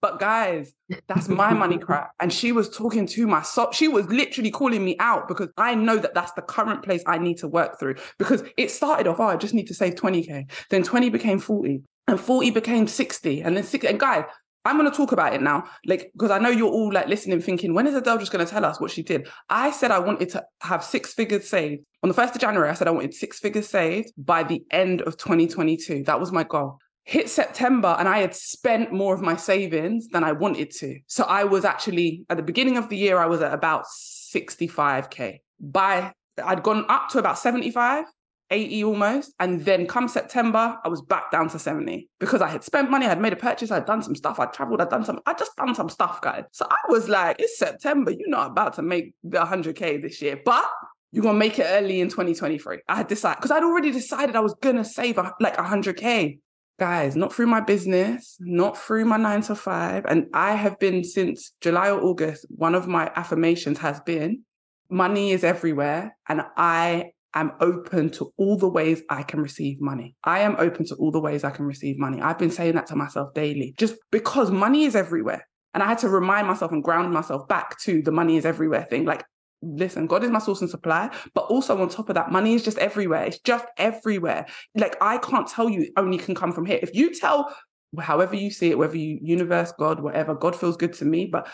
but 0.01 0.19
guys, 0.19 0.73
that's 1.07 1.27
my 1.27 1.53
money 1.53 1.77
crap. 1.85 2.11
And 2.19 2.31
she 2.31 2.51
was 2.51 2.69
talking 2.69 3.05
to 3.07 3.27
my 3.27 3.41
so 3.41 3.69
she 3.71 3.87
was 3.87 4.07
literally 4.07 4.51
calling 4.51 4.83
me 4.83 4.95
out 4.99 5.27
because 5.27 5.49
I 5.57 5.75
know 5.75 5.97
that 5.97 6.13
that's 6.13 6.31
the 6.33 6.41
current 6.41 6.83
place 6.83 7.03
I 7.05 7.17
need 7.17 7.37
to 7.39 7.47
work 7.47 7.79
through. 7.79 7.95
Because 8.17 8.43
it 8.57 8.71
started 8.71 9.07
off, 9.07 9.19
oh, 9.19 9.25
I 9.25 9.35
just 9.35 9.53
need 9.53 9.67
to 9.67 9.73
save 9.73 9.95
20k. 9.95 10.49
Then 10.69 10.83
20 10.83 11.09
became 11.09 11.39
40, 11.39 11.81
and 12.07 12.19
40 12.19 12.51
became 12.51 12.87
60, 12.87 13.41
and 13.41 13.57
then 13.57 13.63
60. 13.63 13.87
And 13.87 13.99
guys, 13.99 14.23
I'm 14.65 14.77
going 14.77 14.89
to 14.89 14.95
talk 14.95 15.11
about 15.11 15.33
it 15.33 15.41
now, 15.41 15.65
like 15.85 16.11
because 16.13 16.31
I 16.31 16.39
know 16.39 16.49
you're 16.49 16.71
all 16.71 16.91
like 16.91 17.07
listening, 17.07 17.41
thinking, 17.41 17.73
when 17.73 17.87
is 17.87 17.95
Adele 17.95 18.17
just 18.17 18.31
going 18.31 18.45
to 18.45 18.51
tell 18.51 18.65
us 18.65 18.79
what 18.79 18.91
she 18.91 19.03
did? 19.03 19.27
I 19.49 19.71
said 19.71 19.91
I 19.91 19.99
wanted 19.99 20.29
to 20.29 20.45
have 20.61 20.83
six 20.83 21.13
figures 21.13 21.47
saved 21.47 21.83
on 22.03 22.09
the 22.09 22.13
first 22.13 22.35
of 22.35 22.41
January. 22.41 22.69
I 22.69 22.73
said 22.73 22.87
I 22.87 22.91
wanted 22.91 23.13
six 23.13 23.39
figures 23.39 23.69
saved 23.69 24.11
by 24.17 24.43
the 24.43 24.63
end 24.71 25.01
of 25.01 25.17
2022. 25.17 26.03
That 26.03 26.19
was 26.19 26.31
my 26.31 26.43
goal. 26.43 26.77
Hit 27.05 27.29
September, 27.29 27.95
and 27.97 28.07
I 28.07 28.19
had 28.19 28.35
spent 28.35 28.91
more 28.91 29.15
of 29.15 29.21
my 29.21 29.35
savings 29.35 30.07
than 30.09 30.23
I 30.23 30.33
wanted 30.33 30.71
to. 30.71 30.99
So 31.07 31.23
I 31.23 31.45
was 31.45 31.65
actually 31.65 32.25
at 32.29 32.37
the 32.37 32.43
beginning 32.43 32.77
of 32.77 32.89
the 32.89 32.97
year, 32.97 33.17
I 33.17 33.25
was 33.25 33.41
at 33.41 33.53
about 33.53 33.85
65k. 33.85 35.39
By 35.59 36.13
I'd 36.43 36.63
gone 36.63 36.85
up 36.89 37.09
to 37.09 37.19
about 37.19 37.37
75 37.37 38.05
80 38.51 38.83
almost. 38.83 39.33
And 39.39 39.63
then 39.65 39.87
come 39.87 40.07
September, 40.07 40.77
I 40.83 40.87
was 40.89 41.01
back 41.01 41.31
down 41.31 41.49
to 41.49 41.59
70 41.59 42.09
because 42.19 42.41
I 42.41 42.47
had 42.47 42.63
spent 42.63 42.89
money, 42.89 43.05
I 43.05 43.09
had 43.09 43.21
made 43.21 43.33
a 43.33 43.37
purchase, 43.37 43.71
I'd 43.71 43.85
done 43.85 44.01
some 44.01 44.15
stuff, 44.15 44.39
I'd 44.39 44.53
traveled, 44.53 44.81
I'd 44.81 44.89
done 44.89 45.05
some, 45.05 45.19
I 45.25 45.33
just 45.33 45.55
done 45.55 45.75
some 45.75 45.89
stuff, 45.89 46.21
guys. 46.21 46.43
So 46.51 46.65
I 46.69 46.77
was 46.89 47.09
like, 47.09 47.37
it's 47.39 47.57
September, 47.57 48.11
you're 48.11 48.29
not 48.29 48.51
about 48.51 48.73
to 48.75 48.81
make 48.81 49.13
the 49.23 49.39
100K 49.39 50.01
this 50.01 50.21
year, 50.21 50.39
but 50.43 50.65
you're 51.11 51.23
gonna 51.23 51.37
make 51.37 51.59
it 51.59 51.65
early 51.67 52.01
in 52.01 52.09
2023. 52.09 52.79
I 52.87 52.95
had 52.95 53.07
decided 53.07 53.37
because 53.37 53.51
I'd 53.51 53.63
already 53.63 53.91
decided 53.91 54.35
I 54.35 54.41
was 54.41 54.55
gonna 54.61 54.85
save 54.85 55.17
like 55.39 55.57
100K. 55.57 56.39
Guys, 56.79 57.17
not 57.17 57.33
through 57.33 57.47
my 57.47 57.59
business, 57.59 58.37
not 58.39 58.77
through 58.77 59.03
my 59.03 59.17
nine 59.17 59.41
to 59.41 59.53
five. 59.53 60.05
And 60.07 60.27
I 60.33 60.53
have 60.55 60.79
been 60.79 61.03
since 61.03 61.51
July 61.59 61.89
or 61.89 61.99
August, 61.99 62.45
one 62.49 62.73
of 62.73 62.87
my 62.87 63.11
affirmations 63.17 63.79
has 63.79 63.99
been 63.99 64.43
money 64.89 65.31
is 65.31 65.43
everywhere. 65.43 66.15
And 66.27 66.41
I 66.57 67.11
am 67.33 67.51
open 67.59 68.09
to 68.11 68.33
all 68.37 68.57
the 68.57 68.67
ways 68.67 69.01
I 69.09 69.23
can 69.23 69.41
receive 69.41 69.79
money. 69.79 70.15
I 70.23 70.39
am 70.39 70.55
open 70.57 70.85
to 70.87 70.95
all 70.95 71.11
the 71.11 71.19
ways 71.19 71.43
I 71.43 71.51
can 71.51 71.65
receive 71.65 71.99
money. 71.99 72.21
I've 72.21 72.39
been 72.39 72.51
saying 72.51 72.75
that 72.75 72.87
to 72.87 72.95
myself 72.95 73.33
daily 73.33 73.75
just 73.77 73.95
because 74.11 74.51
money 74.51 74.85
is 74.85 74.95
everywhere. 74.95 75.47
And 75.73 75.83
I 75.83 75.87
had 75.87 75.99
to 75.99 76.09
remind 76.09 76.47
myself 76.47 76.71
and 76.71 76.83
ground 76.83 77.13
myself 77.13 77.47
back 77.47 77.79
to 77.81 78.01
the 78.01 78.11
money 78.11 78.37
is 78.37 78.45
everywhere 78.45 78.87
thing. 78.89 79.05
Like, 79.05 79.23
listen, 79.61 80.07
God 80.07 80.23
is 80.23 80.31
my 80.31 80.39
source 80.39 80.61
and 80.61 80.69
supply, 80.69 81.15
but 81.35 81.41
also 81.45 81.79
on 81.79 81.89
top 81.89 82.09
of 82.09 82.15
that, 82.15 82.31
money 82.31 82.53
is 82.55 82.63
just 82.63 82.79
everywhere. 82.79 83.25
It's 83.25 83.39
just 83.39 83.65
everywhere. 83.77 84.47
Like, 84.75 84.95
I 85.01 85.19
can't 85.19 85.47
tell 85.47 85.69
you 85.69 85.91
only 85.97 86.17
can 86.17 86.33
come 86.33 86.51
from 86.51 86.65
here. 86.65 86.79
If 86.81 86.95
you 86.95 87.13
tell 87.13 87.55
however 87.99 88.35
you 88.35 88.51
see 88.51 88.71
it, 88.71 88.77
whether 88.77 88.97
you 88.97 89.19
universe, 89.21 89.71
God, 89.77 89.99
whatever, 89.99 90.35
God 90.35 90.55
feels 90.55 90.77
good 90.77 90.93
to 90.93 91.05
me. 91.05 91.27
But 91.31 91.47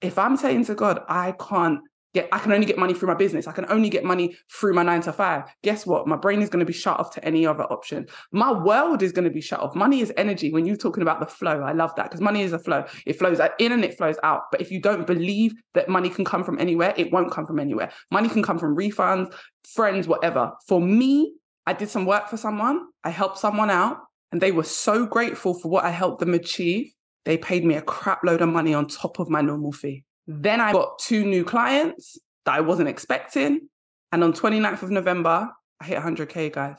if 0.00 0.18
I'm 0.18 0.36
saying 0.36 0.66
to 0.66 0.74
God, 0.74 1.00
I 1.08 1.32
can't 1.32 1.80
get 2.14 2.28
I 2.32 2.38
can 2.38 2.52
only 2.52 2.66
get 2.66 2.78
money 2.78 2.94
through 2.94 3.08
my 3.08 3.14
business. 3.14 3.46
I 3.46 3.52
can 3.52 3.66
only 3.68 3.90
get 3.90 4.04
money 4.04 4.36
through 4.52 4.74
my 4.74 4.82
nine 4.82 5.02
to 5.02 5.12
five. 5.12 5.44
Guess 5.62 5.86
what? 5.86 6.06
My 6.06 6.16
brain 6.16 6.42
is 6.42 6.48
going 6.48 6.60
to 6.60 6.66
be 6.66 6.72
shut 6.72 6.98
off 6.98 7.12
to 7.14 7.24
any 7.24 7.46
other 7.46 7.64
option. 7.64 8.06
My 8.32 8.52
world 8.52 9.02
is 9.02 9.12
going 9.12 9.24
to 9.24 9.30
be 9.30 9.40
shut 9.40 9.60
off. 9.60 9.74
Money 9.74 10.00
is 10.00 10.12
energy. 10.16 10.52
When 10.52 10.66
you're 10.66 10.76
talking 10.76 11.02
about 11.02 11.20
the 11.20 11.26
flow, 11.26 11.60
I 11.60 11.72
love 11.72 11.94
that 11.96 12.04
because 12.04 12.20
money 12.20 12.42
is 12.42 12.52
a 12.52 12.58
flow. 12.58 12.84
It 13.06 13.18
flows 13.18 13.40
in 13.58 13.72
and 13.72 13.84
it 13.84 13.96
flows 13.96 14.16
out. 14.22 14.42
But 14.50 14.60
if 14.60 14.70
you 14.70 14.80
don't 14.80 15.06
believe 15.06 15.54
that 15.74 15.88
money 15.88 16.10
can 16.10 16.24
come 16.24 16.44
from 16.44 16.58
anywhere, 16.58 16.94
it 16.96 17.12
won't 17.12 17.30
come 17.30 17.46
from 17.46 17.58
anywhere. 17.58 17.90
Money 18.10 18.28
can 18.28 18.42
come 18.42 18.58
from 18.58 18.76
refunds, 18.76 19.32
friends, 19.64 20.08
whatever. 20.08 20.52
For 20.66 20.80
me, 20.80 21.34
I 21.66 21.72
did 21.74 21.90
some 21.90 22.06
work 22.06 22.28
for 22.28 22.36
someone. 22.36 22.86
I 23.04 23.10
helped 23.10 23.38
someone 23.38 23.70
out 23.70 23.98
and 24.32 24.40
they 24.40 24.52
were 24.52 24.64
so 24.64 25.06
grateful 25.06 25.54
for 25.54 25.68
what 25.68 25.84
I 25.84 25.90
helped 25.90 26.20
them 26.20 26.34
achieve. 26.34 26.92
They 27.24 27.36
paid 27.36 27.64
me 27.64 27.74
a 27.74 27.82
crap 27.82 28.24
load 28.24 28.40
of 28.40 28.48
money 28.48 28.72
on 28.72 28.86
top 28.86 29.18
of 29.18 29.28
my 29.28 29.40
normal 29.40 29.72
fee. 29.72 30.04
Then 30.28 30.60
I 30.60 30.72
got 30.72 30.98
two 30.98 31.24
new 31.24 31.42
clients 31.42 32.18
that 32.44 32.54
I 32.54 32.60
wasn't 32.60 32.90
expecting. 32.90 33.68
And 34.12 34.22
on 34.22 34.34
29th 34.34 34.82
of 34.82 34.90
November, 34.90 35.50
I 35.80 35.84
hit 35.84 35.98
100K, 35.98 36.52
guys. 36.52 36.76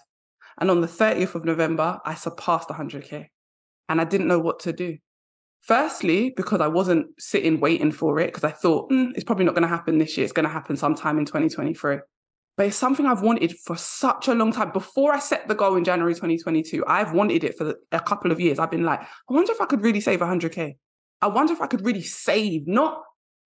And 0.60 0.70
on 0.70 0.82
the 0.82 0.88
30th 0.88 1.34
of 1.34 1.46
November, 1.46 2.00
I 2.06 2.14
surpassed 2.14 2.70
100K. 2.70 3.28
And 3.90 4.00
I 4.00 4.04
didn't 4.04 4.28
know 4.28 4.40
what 4.40 4.60
to 4.62 4.74
do. 4.74 4.98
Firstly, 5.62 6.32
because 6.38 6.62
I 6.62 6.68
wasn't 6.68 7.08
sitting 7.18 7.60
waiting 7.60 7.92
for 7.92 8.20
it, 8.20 8.28
because 8.28 8.44
I 8.44 8.52
thought 8.52 8.92
mm, 8.92 9.12
it's 9.16 9.24
probably 9.24 9.46
not 9.46 9.56
going 9.56 9.64
to 9.64 9.68
happen 9.68 9.98
this 9.98 10.16
year. 10.16 10.24
It's 10.24 10.34
going 10.34 10.46
to 10.48 10.54
happen 10.54 10.78
sometime 10.78 11.18
in 11.18 11.26
2023. 11.26 11.98
But 12.56 12.68
it's 12.68 12.78
something 12.78 13.06
I've 13.06 13.24
wanted 13.24 13.58
for 13.58 13.76
such 13.78 14.28
a 14.28 14.36
long 14.36 14.52
time. 14.52 14.72
Before 14.72 15.14
I 15.14 15.20
set 15.20 15.48
the 15.48 15.56
goal 15.56 15.76
in 15.76 15.84
January 15.84 16.14
2022, 16.14 16.84
I've 16.86 17.14
wanted 17.14 17.44
it 17.44 17.58
for 17.58 17.76
a 17.92 18.00
couple 18.00 18.32
of 18.32 18.40
years. 18.40 18.60
I've 18.60 18.72
been 18.72 18.84
like, 18.84 19.02
I 19.02 19.34
wonder 19.34 19.52
if 19.52 19.62
I 19.62 19.66
could 19.66 19.84
really 19.84 20.02
save 20.02 20.20
100K. 20.20 20.76
I 21.22 21.28
wonder 21.28 21.54
if 21.54 21.62
I 21.62 21.68
could 21.68 21.86
really 21.86 22.04
save, 22.04 22.68
not 22.68 23.02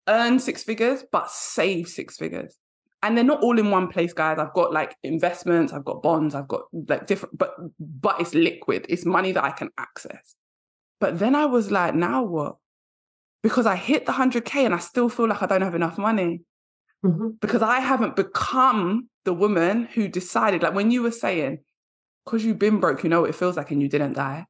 earn 0.09 0.39
six 0.39 0.65
figures, 0.65 1.05
but 1.13 1.31
save 1.31 1.89
six 1.89 2.17
figures. 2.17 2.57
And 3.03 3.17
they're 3.17 3.25
not 3.25 3.43
all 3.43 3.59
in 3.59 3.71
one 3.71 3.89
place, 3.89 4.13
guys. 4.13 4.39
I've 4.39 4.55
got 4.55 4.73
like 4.73 4.97
investments, 5.05 5.73
I've 5.73 5.85
got 5.85 6.03
bonds, 6.03 6.35
I've 6.35 6.49
got 6.49 6.63
like 6.73 7.07
different, 7.07 7.39
but 7.39 7.55
but 7.79 8.21
it's 8.21 8.35
liquid. 8.35 8.87
It's 8.89 9.05
money 9.07 9.33
that 9.33 9.45
I 9.45 9.51
can 9.51 9.71
access. 9.79 10.35
But 11.01 11.19
then 11.19 11.37
I 11.37 11.47
was 11.47 11.71
like, 11.71 11.95
now 11.95 12.25
what? 12.25 12.57
Because 13.43 13.67
I 13.67 13.77
hit 13.77 14.05
the 14.05 14.13
100K 14.13 14.65
and 14.65 14.75
I 14.75 14.79
still 14.79 15.09
feel 15.09 15.29
like 15.29 15.43
I 15.43 15.47
don't 15.47 15.63
have 15.63 15.77
enough 15.77 15.97
money. 15.97 16.41
Mm-hmm. 17.05 17.29
Because 17.41 17.63
I 17.63 17.79
haven't 17.79 18.17
become 18.17 19.09
the 19.25 19.33
woman 19.33 19.85
who 19.95 20.09
decided, 20.09 20.65
like 20.65 20.75
when 20.75 20.91
you 20.91 21.03
were 21.03 21.13
saying, 21.13 21.59
because 22.25 22.45
you've 22.45 22.59
been 22.59 22.81
broke, 22.81 23.05
you 23.05 23.11
know 23.11 23.21
what 23.21 23.31
it 23.31 23.37
feels 23.37 23.57
like 23.57 23.71
and 23.71 23.81
you 23.81 23.89
didn't 23.89 24.15
die, 24.15 24.45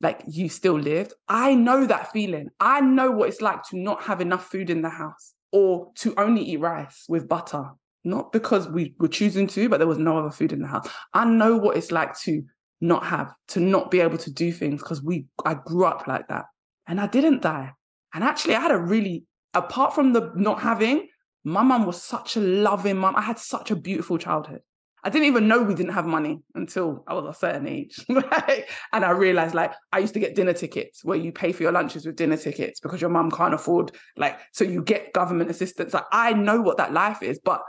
like 0.00 0.22
you 0.26 0.48
still 0.48 0.78
lived. 0.78 1.12
I 1.28 1.54
know 1.54 1.86
that 1.86 2.12
feeling. 2.12 2.48
I 2.58 2.80
know 2.80 3.10
what 3.10 3.28
it's 3.28 3.40
like 3.40 3.62
to 3.70 3.78
not 3.78 4.02
have 4.04 4.20
enough 4.20 4.46
food 4.46 4.70
in 4.70 4.82
the 4.82 4.88
house 4.88 5.34
or 5.52 5.90
to 5.96 6.14
only 6.16 6.42
eat 6.42 6.60
rice 6.60 7.04
with 7.08 7.28
butter. 7.28 7.70
Not 8.02 8.32
because 8.32 8.66
we 8.68 8.94
were 8.98 9.08
choosing 9.08 9.46
to, 9.48 9.68
but 9.68 9.76
there 9.76 9.86
was 9.86 9.98
no 9.98 10.18
other 10.18 10.30
food 10.30 10.52
in 10.52 10.62
the 10.62 10.68
house. 10.68 10.88
I 11.12 11.26
know 11.26 11.56
what 11.56 11.76
it's 11.76 11.92
like 11.92 12.18
to 12.20 12.42
not 12.80 13.04
have, 13.04 13.30
to 13.48 13.60
not 13.60 13.90
be 13.90 14.00
able 14.00 14.16
to 14.18 14.32
do 14.32 14.52
things 14.52 14.80
because 14.80 15.02
we 15.02 15.26
I 15.44 15.54
grew 15.54 15.84
up 15.84 16.06
like 16.06 16.28
that. 16.28 16.46
And 16.86 16.98
I 16.98 17.06
didn't 17.06 17.42
die. 17.42 17.72
And 18.14 18.24
actually 18.24 18.54
I 18.54 18.60
had 18.60 18.70
a 18.70 18.78
really 18.78 19.26
apart 19.54 19.94
from 19.94 20.12
the 20.12 20.32
not 20.34 20.60
having, 20.60 21.08
my 21.44 21.62
mum 21.62 21.86
was 21.86 22.02
such 22.02 22.36
a 22.36 22.40
loving 22.40 22.96
mum. 22.96 23.16
I 23.16 23.22
had 23.22 23.38
such 23.38 23.70
a 23.70 23.76
beautiful 23.76 24.18
childhood. 24.18 24.60
I 25.02 25.10
didn't 25.10 25.28
even 25.28 25.48
know 25.48 25.62
we 25.62 25.74
didn't 25.74 25.94
have 25.94 26.06
money 26.06 26.40
until 26.54 27.04
I 27.06 27.14
was 27.14 27.24
a 27.24 27.38
certain 27.38 27.66
age. 27.66 28.04
and 28.08 29.04
I 29.04 29.10
realized 29.10 29.54
like 29.54 29.72
I 29.92 29.98
used 29.98 30.14
to 30.14 30.20
get 30.20 30.34
dinner 30.34 30.52
tickets 30.52 31.04
where 31.04 31.16
you 31.16 31.32
pay 31.32 31.52
for 31.52 31.62
your 31.62 31.72
lunches 31.72 32.04
with 32.04 32.16
dinner 32.16 32.36
tickets 32.36 32.80
because 32.80 33.00
your 33.00 33.10
mum 33.10 33.30
can't 33.30 33.54
afford 33.54 33.92
like 34.16 34.38
so 34.52 34.64
you 34.64 34.82
get 34.82 35.12
government 35.12 35.50
assistance. 35.50 35.94
Like 35.94 36.04
I 36.12 36.32
know 36.34 36.60
what 36.60 36.76
that 36.78 36.92
life 36.92 37.22
is, 37.22 37.40
but 37.42 37.62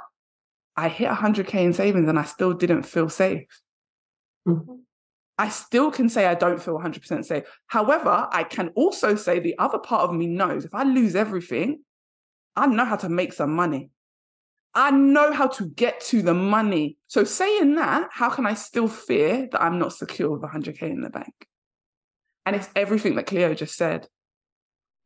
I 0.75 0.89
hit 0.89 1.09
100k 1.09 1.55
in 1.55 1.73
savings 1.73 2.09
and 2.09 2.19
I 2.19 2.23
still 2.23 2.53
didn't 2.53 2.83
feel 2.83 3.09
safe. 3.09 3.47
Mm-hmm. 4.47 4.75
I 5.37 5.49
still 5.49 5.89
can 5.89 6.07
say 6.07 6.25
I 6.27 6.35
don't 6.35 6.61
feel 6.61 6.77
100% 6.77 7.25
safe. 7.25 7.43
However, 7.67 8.27
I 8.31 8.43
can 8.43 8.69
also 8.75 9.15
say 9.15 9.39
the 9.39 9.57
other 9.57 9.79
part 9.79 10.03
of 10.03 10.15
me 10.15 10.27
knows 10.27 10.65
if 10.65 10.73
I 10.73 10.83
lose 10.83 11.15
everything, 11.15 11.83
I 12.55 12.67
know 12.67 12.85
how 12.85 12.97
to 12.97 13.09
make 13.09 13.33
some 13.33 13.55
money. 13.55 13.89
I 14.73 14.91
know 14.91 15.33
how 15.33 15.47
to 15.47 15.65
get 15.65 15.99
to 16.05 16.21
the 16.21 16.33
money. 16.33 16.97
So, 17.07 17.23
saying 17.23 17.75
that, 17.75 18.09
how 18.11 18.29
can 18.29 18.45
I 18.45 18.53
still 18.53 18.87
fear 18.87 19.47
that 19.51 19.61
I'm 19.61 19.79
not 19.79 19.93
secure 19.93 20.31
with 20.31 20.41
100K 20.41 20.83
in 20.83 21.01
the 21.01 21.09
bank? 21.09 21.33
And 22.45 22.55
it's 22.55 22.69
everything 22.75 23.15
that 23.15 23.27
Cleo 23.27 23.53
just 23.53 23.75
said. 23.75 24.07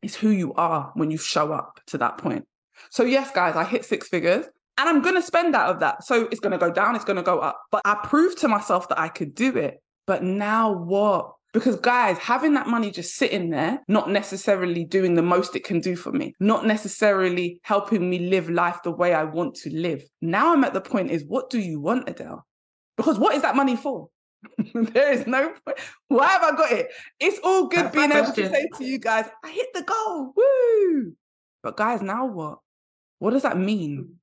It's 0.03 0.15
who 0.15 0.29
you 0.29 0.53
are 0.53 0.91
when 0.93 1.09
you 1.09 1.17
show 1.17 1.51
up 1.51 1.79
to 1.87 1.97
that 1.97 2.19
point. 2.19 2.45
So, 2.91 3.03
yes, 3.03 3.31
guys, 3.31 3.55
I 3.55 3.63
hit 3.63 3.85
six 3.85 4.07
figures 4.07 4.45
and 4.77 4.89
I'm 4.89 5.01
going 5.01 5.15
to 5.15 5.21
spend 5.21 5.55
out 5.55 5.71
of 5.71 5.79
that. 5.79 6.03
So, 6.03 6.27
it's 6.31 6.39
going 6.39 6.51
to 6.51 6.57
go 6.59 6.71
down, 6.71 6.95
it's 6.95 7.05
going 7.05 7.17
to 7.17 7.23
go 7.23 7.39
up. 7.39 7.59
But 7.71 7.81
I 7.85 7.95
proved 8.03 8.37
to 8.39 8.47
myself 8.47 8.87
that 8.89 8.99
I 8.99 9.07
could 9.07 9.33
do 9.33 9.57
it. 9.57 9.81
But 10.05 10.23
now 10.23 10.71
what? 10.71 11.33
Because, 11.55 11.77
guys, 11.77 12.17
having 12.17 12.53
that 12.55 12.67
money 12.67 12.91
just 12.91 13.15
sitting 13.15 13.49
there, 13.49 13.81
not 13.87 14.09
necessarily 14.09 14.83
doing 14.83 15.15
the 15.15 15.21
most 15.21 15.55
it 15.55 15.63
can 15.63 15.79
do 15.79 15.95
for 15.95 16.11
me, 16.11 16.35
not 16.41 16.65
necessarily 16.65 17.61
helping 17.63 18.09
me 18.09 18.19
live 18.19 18.49
life 18.49 18.83
the 18.83 18.91
way 18.91 19.13
I 19.13 19.23
want 19.23 19.55
to 19.63 19.69
live. 19.73 20.03
Now 20.21 20.51
I'm 20.51 20.65
at 20.65 20.73
the 20.73 20.81
point 20.81 21.11
is 21.11 21.23
what 21.25 21.49
do 21.49 21.59
you 21.59 21.79
want, 21.79 22.09
Adele? 22.09 22.45
Because 22.97 23.17
what 23.17 23.35
is 23.35 23.41
that 23.43 23.55
money 23.55 23.77
for? 23.77 24.09
there 24.73 25.13
is 25.13 25.25
no 25.27 25.53
point. 25.65 25.79
Why 26.09 26.27
have 26.27 26.43
I 26.43 26.51
got 26.57 26.73
it? 26.73 26.89
It's 27.21 27.39
all 27.41 27.69
good 27.69 27.85
That's 27.85 27.95
being 27.95 28.11
able 28.11 28.33
to 28.33 28.49
say 28.49 28.67
to 28.77 28.83
you 28.83 28.99
guys, 28.99 29.23
I 29.41 29.49
hit 29.49 29.67
the 29.73 29.83
goal. 29.83 30.33
Woo! 30.35 31.13
But 31.63 31.77
guys, 31.77 32.01
now 32.01 32.25
what? 32.25 32.57
What 33.19 33.31
does 33.31 33.43
that 33.43 33.57
mean? 33.57 34.15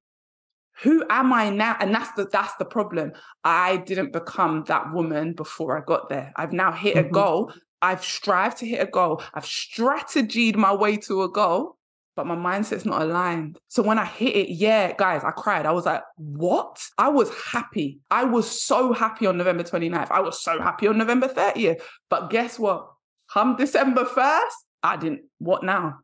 Who 0.82 1.04
am 1.08 1.32
I 1.32 1.48
now? 1.50 1.76
And 1.78 1.94
that's 1.94 2.12
the 2.12 2.26
that's 2.26 2.54
the 2.56 2.64
problem. 2.64 3.12
I 3.44 3.78
didn't 3.78 4.12
become 4.12 4.64
that 4.66 4.92
woman 4.92 5.32
before 5.32 5.78
I 5.78 5.82
got 5.84 6.08
there. 6.08 6.32
I've 6.36 6.52
now 6.52 6.72
hit 6.72 6.96
mm-hmm. 6.96 7.08
a 7.08 7.10
goal. 7.10 7.52
I've 7.80 8.04
strived 8.04 8.58
to 8.58 8.66
hit 8.66 8.80
a 8.80 8.90
goal. 8.90 9.22
I've 9.32 9.46
strategied 9.46 10.56
my 10.56 10.74
way 10.74 10.96
to 10.98 11.22
a 11.22 11.28
goal, 11.28 11.76
but 12.16 12.26
my 12.26 12.36
mindset's 12.36 12.84
not 12.84 13.02
aligned. 13.02 13.58
So 13.68 13.82
when 13.82 13.98
I 13.98 14.04
hit 14.04 14.36
it, 14.36 14.48
yeah, 14.50 14.92
guys, 14.96 15.22
I 15.24 15.30
cried. 15.30 15.66
I 15.66 15.72
was 15.72 15.86
like, 15.86 16.02
what? 16.16 16.84
I 16.98 17.08
was 17.08 17.30
happy. 17.34 18.00
I 18.10 18.24
was 18.24 18.62
so 18.62 18.92
happy 18.92 19.26
on 19.26 19.36
November 19.36 19.64
29th. 19.64 20.10
I 20.10 20.20
was 20.20 20.42
so 20.42 20.60
happy 20.60 20.86
on 20.88 20.98
November 20.98 21.28
30th. 21.28 21.80
But 22.10 22.30
guess 22.30 22.58
what? 22.58 22.88
Come 23.32 23.56
December 23.56 24.04
1st, 24.04 24.50
I 24.82 24.96
didn't. 24.96 25.22
What 25.38 25.62
now? 25.62 26.00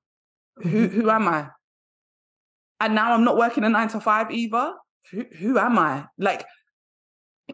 Mm-hmm. 0.60 0.68
Who 0.68 0.88
who 0.88 1.10
am 1.10 1.28
I? 1.28 1.48
And 2.80 2.94
now 2.94 3.12
I'm 3.12 3.24
not 3.24 3.36
working 3.36 3.64
a 3.64 3.68
nine 3.68 3.88
to 3.88 4.00
five 4.00 4.30
either. 4.30 4.74
Who, 5.10 5.24
who 5.38 5.58
am 5.58 5.78
I? 5.78 6.06
Like, 6.18 6.44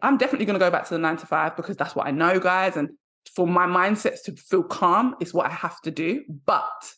I'm 0.01 0.17
definitely 0.17 0.45
going 0.45 0.59
to 0.59 0.65
go 0.65 0.71
back 0.71 0.85
to 0.85 0.93
the 0.93 0.99
nine 0.99 1.17
to 1.17 1.25
five 1.25 1.55
because 1.55 1.77
that's 1.77 1.95
what 1.95 2.07
I 2.07 2.11
know, 2.11 2.39
guys. 2.39 2.75
And 2.77 2.89
for 3.33 3.47
my 3.47 3.65
mindsets 3.65 4.23
to 4.25 4.33
feel 4.33 4.63
calm 4.63 5.15
is 5.19 5.33
what 5.33 5.45
I 5.45 5.53
have 5.53 5.79
to 5.81 5.91
do. 5.91 6.23
But 6.45 6.93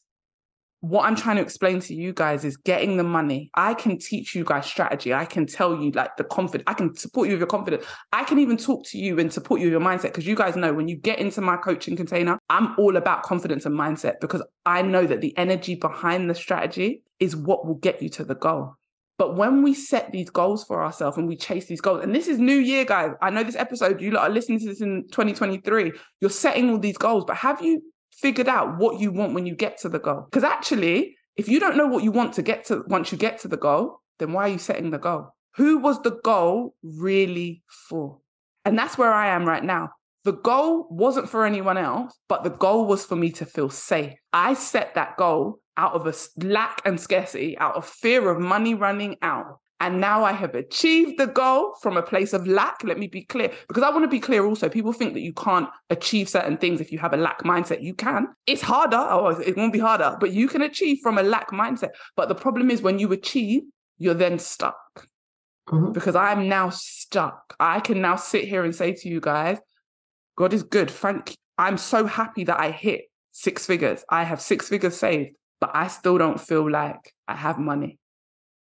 what 0.82 1.06
I'm 1.06 1.16
trying 1.16 1.38
to 1.38 1.42
explain 1.42 1.80
to 1.82 1.96
you 1.96 2.14
guys 2.14 2.46
is 2.46 2.56
getting 2.56 2.98
the 2.98 3.04
money. 3.04 3.50
I 3.56 3.74
can 3.74 3.98
teach 3.98 4.36
you 4.36 4.44
guys 4.44 4.68
strategy. 4.68 5.14
I 5.14 5.26
can 5.26 5.48
tell 5.48 5.76
you 5.82 5.92
like 5.92 6.18
the 6.18 6.24
confidence. 6.24 6.66
I 6.68 6.74
can 6.74 6.96
support 6.96 7.28
you 7.28 7.34
with 7.34 7.40
your 7.40 7.48
confidence. 7.48 7.84
I 8.14 8.24
can 8.24 8.38
even 8.38 8.58
talk 8.58 8.86
to 8.88 8.98
you 8.98 9.20
and 9.20 9.34
support 9.34 9.60
you 9.60 9.68
with 9.68 9.72
your 9.72 9.82
mindset 9.82 10.04
because 10.04 10.28
you 10.28 10.36
guys 10.36 10.56
know 10.56 10.74
when 10.74 10.88
you 10.88 10.96
get 10.96 11.20
into 11.20 11.42
my 11.42 11.58
coaching 11.58 11.96
container, 11.96 12.38
I'm 12.50 12.76
all 12.78 12.96
about 12.96 13.24
confidence 13.24 13.66
and 13.66 13.78
mindset 13.78 14.20
because 14.22 14.44
I 14.66 14.84
know 14.84 15.06
that 15.08 15.22
the 15.22 15.36
energy 15.38 15.76
behind 15.76 16.30
the 16.30 16.36
strategy 16.36 17.04
is 17.20 17.36
what 17.36 17.66
will 17.66 17.76
get 17.76 18.02
you 18.02 18.10
to 18.10 18.24
the 18.24 18.36
goal. 18.36 18.76
But 19.18 19.36
when 19.36 19.64
we 19.64 19.74
set 19.74 20.12
these 20.12 20.30
goals 20.30 20.64
for 20.64 20.84
ourselves 20.84 21.18
and 21.18 21.28
we 21.28 21.36
chase 21.36 21.66
these 21.66 21.82
goals, 21.82 22.04
and 22.04 22.14
this 22.14 22.28
is 22.28 22.38
new 22.38 22.58
year, 22.58 22.86
guys. 22.86 23.14
I 23.20 23.32
know 23.32 23.44
this 23.44 23.56
episode, 23.56 24.00
you 24.00 24.12
lot 24.12 24.30
are 24.30 24.34
listening 24.34 24.60
to 24.60 24.68
this 24.68 24.82
in 24.82 25.08
2023. 25.08 25.92
You're 26.22 26.30
setting 26.30 26.70
all 26.70 26.78
these 26.78 27.00
goals, 27.00 27.26
but 27.26 27.36
have 27.36 27.60
you 27.64 27.82
figured 28.18 28.48
out 28.48 28.78
what 28.78 29.00
you 29.00 29.12
want 29.12 29.34
when 29.34 29.46
you 29.46 29.56
get 29.56 29.78
to 29.80 29.90
the 29.90 30.00
goal. 30.00 30.28
Because 30.30 30.44
actually, 30.44 31.16
if 31.36 31.48
you 31.48 31.60
don't 31.60 31.78
know 31.78 31.88
what 31.88 32.04
you 32.04 32.12
want 32.12 32.34
to 32.34 32.42
get 32.42 32.66
to 32.66 32.84
once 32.88 33.12
you 33.12 33.18
get 33.18 33.40
to 33.40 33.48
the 33.48 33.58
goal, 33.58 34.02
then 34.20 34.34
why 34.34 34.44
are 34.44 34.52
you 34.52 34.58
setting 34.58 34.92
the 34.92 34.98
goal? 34.98 35.30
Who 35.56 35.78
was 35.78 36.02
the 36.02 36.20
goal 36.24 36.76
really 36.84 37.64
for? 37.90 38.20
And 38.66 38.78
that's 38.78 38.98
where 38.98 39.14
I 39.14 39.28
am 39.28 39.46
right 39.46 39.64
now. 39.64 39.92
The 40.24 40.34
goal 40.34 40.88
wasn't 40.90 41.30
for 41.30 41.46
anyone 41.46 41.78
else, 41.78 42.14
but 42.28 42.44
the 42.44 42.50
goal 42.50 42.86
was 42.86 43.06
for 43.06 43.16
me 43.16 43.32
to 43.34 43.46
feel 43.46 43.70
safe. 43.70 44.14
I 44.34 44.56
set 44.56 44.96
that 44.96 45.16
goal 45.16 45.60
out 45.78 45.94
of 45.94 46.06
a 46.06 46.14
lack 46.46 46.82
and 46.86 47.00
scarcity, 47.00 47.58
out 47.60 47.76
of 47.76 47.86
fear 47.86 48.30
of 48.30 48.40
money 48.40 48.74
running 48.74 49.16
out. 49.22 49.60
And 49.80 50.02
now 50.02 50.24
I 50.24 50.32
have 50.32 50.56
achieved 50.56 51.20
the 51.20 51.28
goal 51.28 51.76
from 51.82 51.98
a 51.98 52.02
place 52.02 52.34
of 52.34 52.48
lack. 52.48 52.84
Let 52.84 52.98
me 52.98 53.08
be 53.08 53.24
clear, 53.24 53.52
because 53.68 53.84
I 53.84 53.92
want 53.92 54.04
to 54.04 54.10
be 54.10 54.20
clear 54.20 54.44
also. 54.44 54.70
People 54.70 54.92
think 54.92 55.14
that 55.14 55.22
you 55.22 55.34
can't 55.34 55.70
achieve 55.92 56.28
certain 56.30 56.58
things 56.58 56.82
if 56.82 56.92
you 56.92 56.98
have 56.98 57.14
a 57.14 57.18
lack 57.18 57.44
mindset. 57.44 57.84
You 57.84 57.94
can. 57.94 58.28
It's 58.48 58.62
harder. 58.62 58.98
Oh, 58.98 59.28
it 59.28 59.56
won't 59.56 59.74
be 59.74 59.80
harder, 59.80 60.18
but 60.20 60.32
you 60.32 60.48
can 60.48 60.64
achieve 60.64 60.98
from 61.04 61.20
a 61.20 61.24
lack 61.24 61.52
mindset. 61.52 61.90
But 62.16 62.28
the 62.28 62.36
problem 62.36 62.72
is 62.72 62.82
when 62.82 62.98
you 62.98 63.12
achieve, 63.12 63.62
you're 64.00 64.16
then 64.16 64.40
stuck. 64.40 65.08
Mm-hmm. 65.70 65.92
Because 65.92 66.16
I'm 66.16 66.48
now 66.48 66.70
stuck. 66.70 67.56
I 67.60 67.80
can 67.80 68.02
now 68.02 68.16
sit 68.16 68.46
here 68.46 68.64
and 68.64 68.74
say 68.74 68.94
to 68.94 69.10
you 69.10 69.20
guys, 69.20 69.60
God 70.38 70.54
is 70.54 70.64
good. 70.64 70.90
Thank 70.90 71.32
you. 71.32 71.36
I'm 71.58 71.78
so 71.78 72.06
happy 72.06 72.46
that 72.46 72.60
I 72.60 72.72
hit 72.72 73.02
six 73.32 73.66
figures. 73.66 74.04
I 74.10 74.24
have 74.24 74.42
six 74.42 74.70
figures 74.70 74.96
saved, 74.96 75.36
but 75.60 75.72
I 75.74 75.88
still 75.88 76.18
don't 76.18 76.40
feel 76.40 76.70
like 76.70 77.14
I 77.28 77.36
have 77.36 77.60
money. 77.60 78.00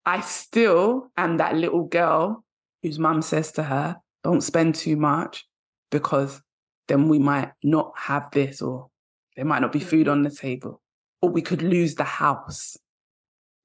I 0.05 0.21
still 0.21 1.11
am 1.17 1.37
that 1.37 1.55
little 1.55 1.85
girl 1.85 2.43
whose 2.83 2.99
mum 2.99 3.21
says 3.21 3.51
to 3.53 3.63
her, 3.63 3.97
don't 4.23 4.41
spend 4.41 4.75
too 4.75 4.95
much 4.95 5.45
because 5.91 6.41
then 6.87 7.09
we 7.09 7.19
might 7.19 7.51
not 7.63 7.93
have 7.97 8.29
this 8.31 8.61
or 8.61 8.89
there 9.35 9.45
might 9.45 9.59
not 9.59 9.71
be 9.71 9.79
food 9.79 10.07
on 10.07 10.23
the 10.23 10.29
table 10.29 10.81
or 11.21 11.29
we 11.29 11.41
could 11.41 11.61
lose 11.61 11.95
the 11.95 12.03
house. 12.03 12.77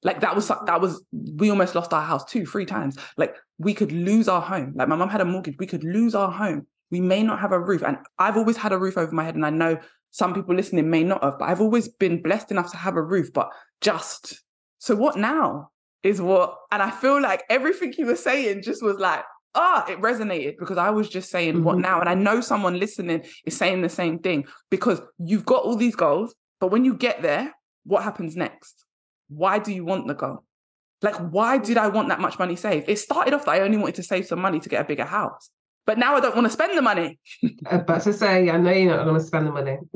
Like 0.02 0.20
that 0.20 0.34
was 0.34 0.48
that 0.48 0.80
was 0.80 1.04
we 1.12 1.50
almost 1.50 1.74
lost 1.74 1.92
our 1.92 2.02
house 2.02 2.24
two, 2.24 2.46
three 2.46 2.64
times. 2.64 2.96
Like 3.18 3.36
we 3.58 3.74
could 3.74 3.92
lose 3.92 4.28
our 4.28 4.40
home. 4.40 4.72
Like 4.74 4.88
my 4.88 4.96
mum 4.96 5.10
had 5.10 5.20
a 5.20 5.26
mortgage, 5.26 5.56
we 5.58 5.66
could 5.66 5.84
lose 5.84 6.14
our 6.14 6.30
home. 6.30 6.66
We 6.90 7.00
may 7.00 7.22
not 7.22 7.40
have 7.40 7.52
a 7.52 7.60
roof. 7.60 7.82
And 7.82 7.98
I've 8.18 8.38
always 8.38 8.56
had 8.56 8.72
a 8.72 8.78
roof 8.78 8.96
over 8.96 9.12
my 9.12 9.24
head. 9.24 9.34
And 9.34 9.44
I 9.44 9.50
know 9.50 9.78
some 10.10 10.34
people 10.34 10.54
listening 10.54 10.88
may 10.88 11.04
not 11.04 11.22
have, 11.22 11.38
but 11.38 11.50
I've 11.50 11.60
always 11.60 11.88
been 11.88 12.22
blessed 12.22 12.50
enough 12.50 12.70
to 12.72 12.78
have 12.78 12.96
a 12.96 13.02
roof, 13.02 13.32
but 13.32 13.50
just 13.80 14.42
so 14.78 14.96
what 14.96 15.16
now? 15.16 15.70
Is 16.02 16.20
what, 16.20 16.56
and 16.70 16.82
I 16.82 16.90
feel 16.90 17.20
like 17.20 17.44
everything 17.50 17.92
you 17.96 18.06
were 18.06 18.16
saying 18.16 18.62
just 18.62 18.82
was 18.82 18.98
like, 18.98 19.24
ah, 19.54 19.84
it 19.88 20.00
resonated 20.00 20.56
because 20.58 20.78
I 20.78 20.90
was 20.90 21.08
just 21.08 21.30
saying, 21.30 21.54
mm-hmm. 21.54 21.64
what 21.64 21.78
now? 21.78 22.00
And 22.00 22.08
I 22.08 22.14
know 22.14 22.40
someone 22.40 22.78
listening 22.78 23.24
is 23.44 23.56
saying 23.56 23.82
the 23.82 23.88
same 23.88 24.18
thing 24.18 24.46
because 24.70 25.00
you've 25.18 25.44
got 25.44 25.64
all 25.64 25.76
these 25.76 25.96
goals, 25.96 26.34
But 26.60 26.70
when 26.70 26.84
you 26.84 26.94
get 26.94 27.22
there, 27.22 27.52
what 27.84 28.02
happens 28.02 28.36
next? 28.36 28.84
Why 29.28 29.58
do 29.58 29.72
you 29.72 29.84
want 29.84 30.06
the 30.06 30.14
goal? 30.14 30.44
Like, 31.02 31.16
why 31.16 31.56
did 31.56 31.78
I 31.78 31.88
want 31.88 32.08
that 32.08 32.20
much 32.20 32.38
money 32.38 32.56
saved? 32.56 32.88
It 32.88 32.98
started 32.98 33.32
off 33.32 33.46
that 33.46 33.52
I 33.52 33.60
only 33.60 33.78
wanted 33.78 33.94
to 33.96 34.02
save 34.02 34.26
some 34.26 34.40
money 34.40 34.60
to 34.60 34.68
get 34.68 34.82
a 34.82 34.84
bigger 34.84 35.04
house. 35.04 35.50
But 35.86 35.98
now 35.98 36.14
I 36.14 36.20
don't 36.20 36.34
want 36.34 36.46
to 36.46 36.52
spend 36.52 36.76
the 36.76 36.82
money. 36.82 37.18
But 37.62 38.02
to 38.02 38.12
say, 38.12 38.50
I 38.50 38.58
know 38.58 38.70
you're 38.70 38.94
not 38.94 39.04
going 39.04 39.18
to 39.18 39.26
spend 39.26 39.46
the 39.46 39.52
money. 39.52 39.78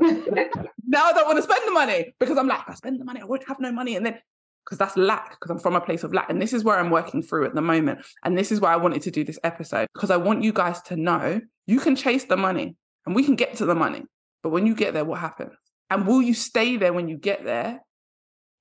now 0.87 1.05
I 1.05 1.13
don't 1.13 1.27
want 1.27 1.37
to 1.37 1.43
spend 1.43 1.61
the 1.65 1.71
money 1.71 2.13
because 2.19 2.37
I'm 2.37 2.47
like, 2.47 2.67
I 2.67 2.73
spend 2.73 2.99
the 2.99 3.05
money, 3.05 3.21
I 3.21 3.25
won't 3.25 3.47
have 3.47 3.59
no 3.59 3.71
money. 3.71 3.95
And 3.95 4.05
then, 4.05 4.19
because 4.65 4.77
that's 4.77 4.97
lack, 4.97 5.31
because 5.31 5.51
I'm 5.51 5.59
from 5.59 5.75
a 5.75 5.81
place 5.81 6.03
of 6.03 6.13
lack. 6.13 6.29
And 6.29 6.41
this 6.41 6.53
is 6.53 6.63
where 6.63 6.77
I'm 6.77 6.89
working 6.89 7.21
through 7.21 7.45
at 7.45 7.53
the 7.53 7.61
moment. 7.61 7.99
And 8.23 8.37
this 8.37 8.51
is 8.51 8.59
why 8.59 8.73
I 8.73 8.77
wanted 8.77 9.03
to 9.03 9.11
do 9.11 9.23
this 9.23 9.39
episode 9.43 9.87
because 9.93 10.09
I 10.09 10.17
want 10.17 10.43
you 10.43 10.51
guys 10.51 10.81
to 10.83 10.95
know 10.95 11.39
you 11.67 11.79
can 11.79 11.95
chase 11.95 12.25
the 12.25 12.37
money 12.37 12.75
and 13.05 13.15
we 13.15 13.23
can 13.23 13.35
get 13.35 13.55
to 13.57 13.65
the 13.65 13.75
money. 13.75 14.03
But 14.41 14.49
when 14.49 14.65
you 14.65 14.75
get 14.75 14.93
there, 14.93 15.05
what 15.05 15.19
happens? 15.19 15.53
And 15.89 16.07
will 16.07 16.21
you 16.21 16.33
stay 16.33 16.77
there 16.77 16.93
when 16.93 17.07
you 17.07 17.17
get 17.17 17.43
there? 17.45 17.81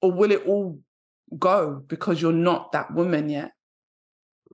Or 0.02 0.12
will 0.12 0.30
it 0.30 0.46
all 0.46 0.80
go 1.38 1.82
because 1.86 2.20
you're 2.20 2.32
not 2.32 2.72
that 2.72 2.92
woman 2.92 3.30
yet? 3.30 3.52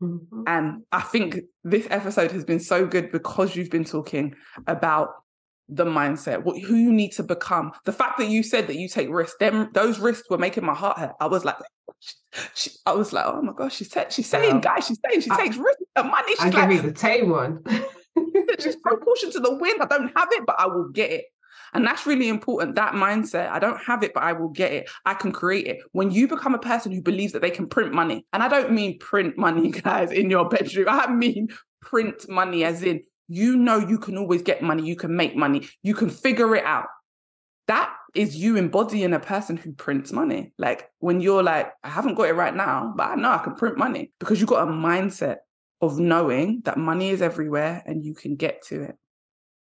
Mhm. 0.01 0.45
And 0.47 0.83
I 0.93 1.01
think 1.01 1.41
this 1.65 1.87
episode 1.91 2.31
has 2.31 2.45
been 2.45 2.61
so 2.61 2.87
good 2.87 3.11
because 3.11 3.57
you've 3.57 3.71
been 3.71 3.85
talking 3.85 4.35
about 4.67 5.11
the 5.71 5.85
mindset, 5.85 6.43
what 6.45 6.61
who 6.61 6.75
you 6.75 6.93
need 6.93 7.11
to 7.13 7.23
become. 7.23 7.73
The 7.85 7.93
fact 7.93 8.19
that 8.19 8.29
you 8.29 8.43
said 8.43 8.67
that 8.67 8.77
you 8.77 8.89
take 8.89 9.09
risks, 9.11 9.37
them 9.39 9.71
those 9.73 9.99
risks 9.99 10.29
were 10.29 10.39
making 10.39 10.65
my 10.65 10.75
heart 10.75 10.99
hurt. 10.99 11.13
I 11.21 11.27
was 11.27 11.45
like, 11.45 11.57
she, 12.55 12.71
I 12.87 12.93
was 12.93 13.13
like, 13.13 13.27
oh 13.27 13.41
my 13.43 13.53
gosh, 13.53 13.77
she's 13.77 13.89
ta- 13.89 14.09
she's 14.09 14.29
saying, 14.29 14.57
Wow. 14.57 14.61
guys, 14.61 14.87
she's 14.87 14.99
saying 15.09 15.21
she 15.23 15.31
I- 15.31 15.37
takes 15.37 15.57
risks. 15.57 15.83
The 15.97 16.05
money, 16.05 16.35
I 16.41 16.45
she's 16.45 16.55
give 16.55 16.55
like, 16.55 16.71
you 16.73 16.83
the 16.83 16.93
tame 16.93 17.31
one. 17.31 17.63
just 18.59 18.83
proportion 18.83 19.31
to 19.33 19.41
the 19.41 19.55
wind. 19.57 19.81
I 19.81 19.87
don't 19.87 20.13
have 20.17 20.29
it, 20.33 20.45
but 20.47 20.57
I 20.59 20.67
will 20.67 20.89
get 20.89 21.11
it. 21.11 21.25
And 21.73 21.87
that's 21.87 22.05
really 22.07 22.29
important. 22.29 22.75
That 22.75 22.95
mindset. 22.95 23.49
I 23.51 23.59
don't 23.61 23.79
have 23.79 24.03
it, 24.03 24.13
but 24.13 24.25
I 24.25 24.33
will 24.33 24.49
get 24.49 24.73
it. 24.73 24.91
I 25.05 25.15
can 25.15 25.31
create 25.31 25.67
it. 25.67 25.79
When 25.93 26.11
you 26.11 26.27
become 26.27 26.55
a 26.55 26.59
person 26.59 26.91
who 26.91 27.01
believes 27.01 27.33
that 27.33 27.43
they 27.43 27.51
can 27.51 27.69
print 27.69 27.93
money, 27.93 28.27
and 28.33 28.43
I 28.43 28.49
don't 28.49 28.73
mean 28.73 28.99
print 28.99 29.39
money, 29.39 29.71
guys, 29.83 30.11
in 30.11 30.31
your 30.31 30.49
bedroom. 30.49 30.87
I 30.89 31.13
mean 31.13 31.49
print 31.81 32.29
money 32.29 32.65
as 32.65 32.83
in 32.83 33.03
you 33.31 33.57
know 33.57 33.79
you 33.79 33.97
can 33.97 34.19
always 34.19 34.43
get 34.43 34.61
money, 34.61 34.85
you 34.85 34.97
can 34.97 35.15
make 35.15 35.37
money, 35.37 35.69
you 35.83 35.95
can 35.95 36.11
figure 36.11 36.57
it 36.57 36.65
out. 36.65 36.87
That 37.69 37.95
is 38.13 38.35
you 38.35 38.57
embodying 38.57 39.13
a 39.13 39.21
person 39.21 39.57
who 39.57 39.73
prints 39.73 40.11
money. 40.11 40.53
Like 40.59 40.91
when 40.99 41.21
you're 41.21 41.45
like, 41.45 41.73
I 41.85 41.91
haven't 41.91 42.17
got 42.17 42.29
it 42.29 42.33
right 42.35 42.55
now, 42.55 42.93
but 42.97 43.05
I 43.11 43.15
know 43.15 43.31
I 43.31 43.39
can 43.39 43.55
print 43.55 43.79
money 43.79 44.11
because 44.19 44.41
you've 44.41 44.49
got 44.49 44.67
a 44.67 44.73
mindset 44.73 45.37
of 45.81 46.01
knowing 46.01 46.63
that 46.65 46.77
money 46.77 47.11
is 47.11 47.23
everywhere 47.23 47.83
and 47.87 48.05
you 48.05 48.15
can 48.15 48.35
get 48.35 48.63
to 48.67 48.83
it 48.83 48.97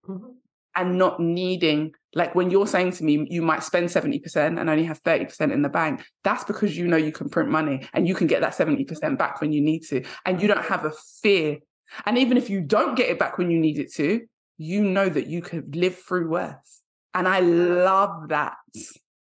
Mhm. 0.07 0.35
and 0.75 0.97
not 0.97 1.19
needing 1.21 1.95
like 2.13 2.35
when 2.35 2.51
you're 2.51 2.67
saying 2.67 2.91
to 2.91 3.03
me 3.03 3.25
you 3.29 3.41
might 3.41 3.63
spend 3.63 3.89
70% 3.89 4.59
and 4.59 4.69
only 4.69 4.83
have 4.83 5.01
30% 5.01 5.51
in 5.51 5.61
the 5.63 5.69
bank 5.69 6.03
that's 6.23 6.43
because 6.43 6.77
you 6.77 6.87
know 6.87 6.97
you 6.97 7.11
can 7.11 7.29
print 7.29 7.49
money 7.49 7.87
and 7.93 8.07
you 8.07 8.13
can 8.13 8.27
get 8.27 8.41
that 8.41 8.53
70% 8.53 9.17
back 9.17 9.41
when 9.41 9.51
you 9.51 9.61
need 9.61 9.79
to 9.79 10.03
and 10.25 10.41
you 10.41 10.47
don't 10.47 10.65
have 10.65 10.85
a 10.85 10.91
fear 11.23 11.57
and 12.05 12.17
even 12.17 12.37
if 12.37 12.49
you 12.49 12.61
don't 12.61 12.95
get 12.95 13.09
it 13.09 13.19
back 13.19 13.37
when 13.37 13.49
you 13.51 13.59
need 13.59 13.79
it 13.79 13.93
to 13.93 14.21
you 14.57 14.83
know 14.83 15.09
that 15.09 15.27
you 15.27 15.41
could 15.41 15.75
live 15.75 15.97
through 15.97 16.29
worse. 16.29 16.81
And 17.13 17.27
i 17.27 17.39
love 17.39 18.29
that. 18.29 18.55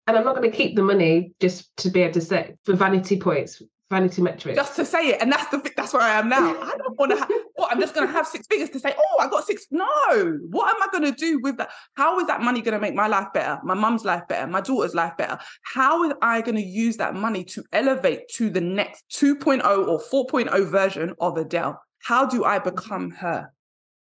And 0.08 0.18
I'm 0.18 0.24
not 0.24 0.36
going 0.36 0.50
to 0.50 0.56
keep 0.56 0.76
the 0.76 0.84
money 0.84 1.34
just 1.40 1.76
to 1.78 1.90
be 1.90 2.02
able 2.02 2.14
to 2.14 2.22
say 2.22 2.56
for 2.64 2.74
vanity 2.74 3.20
points, 3.20 3.62
vanity 3.90 4.22
metrics. 4.22 4.58
just 4.58 4.76
to 4.76 4.86
say 4.86 5.10
it 5.10 5.22
and 5.22 5.32
that's 5.32 5.50
the 5.50 5.72
that's 5.78 5.94
where 5.94 6.02
i 6.02 6.20
am 6.20 6.28
now. 6.28 6.50
I 6.62 6.76
don't 6.78 6.98
want 7.00 7.12
to 7.12 7.18
have 7.18 7.30
what 7.56 7.72
i'm 7.72 7.80
just 7.80 7.94
going 7.96 8.06
to 8.06 8.12
have 8.12 8.28
six 8.28 8.46
figures 8.48 8.70
to 8.72 8.80
say 8.80 8.94
oh 8.98 9.18
i 9.22 9.30
got 9.30 9.46
six 9.46 9.66
no! 9.72 10.38
What 10.50 10.74
am 10.76 10.82
i 10.82 10.88
going 10.92 11.12
to 11.12 11.18
do 11.18 11.40
with 11.40 11.58
that? 11.58 11.70
How 11.96 12.20
is 12.20 12.28
that 12.28 12.42
money 12.42 12.62
going 12.62 12.74
to 12.74 12.80
make 12.80 12.96
my 12.96 13.08
life 13.08 13.28
better 13.34 13.60
my 13.64 13.74
mum's 13.74 14.04
life 14.04 14.24
better 14.28 14.48
my 14.48 14.62
daughter's 14.62 14.96
life 14.96 15.16
better? 15.18 15.38
How 15.64 16.04
am 16.04 16.14
i 16.22 16.42
going 16.42 16.56
to 16.56 16.62
use 16.62 16.98
that 16.98 17.16
money 17.16 17.46
to 17.46 17.64
elevate 17.72 18.28
to 18.36 18.50
the 18.50 18.62
next 18.62 19.06
2.0 19.14 19.64
or 19.88 20.28
4.0 20.28 20.70
version 20.70 21.14
of 21.22 21.38
adele 21.38 21.82
how 22.08 22.26
do 22.26 22.44
i 22.44 22.58
become 22.60 23.12
her 23.12 23.52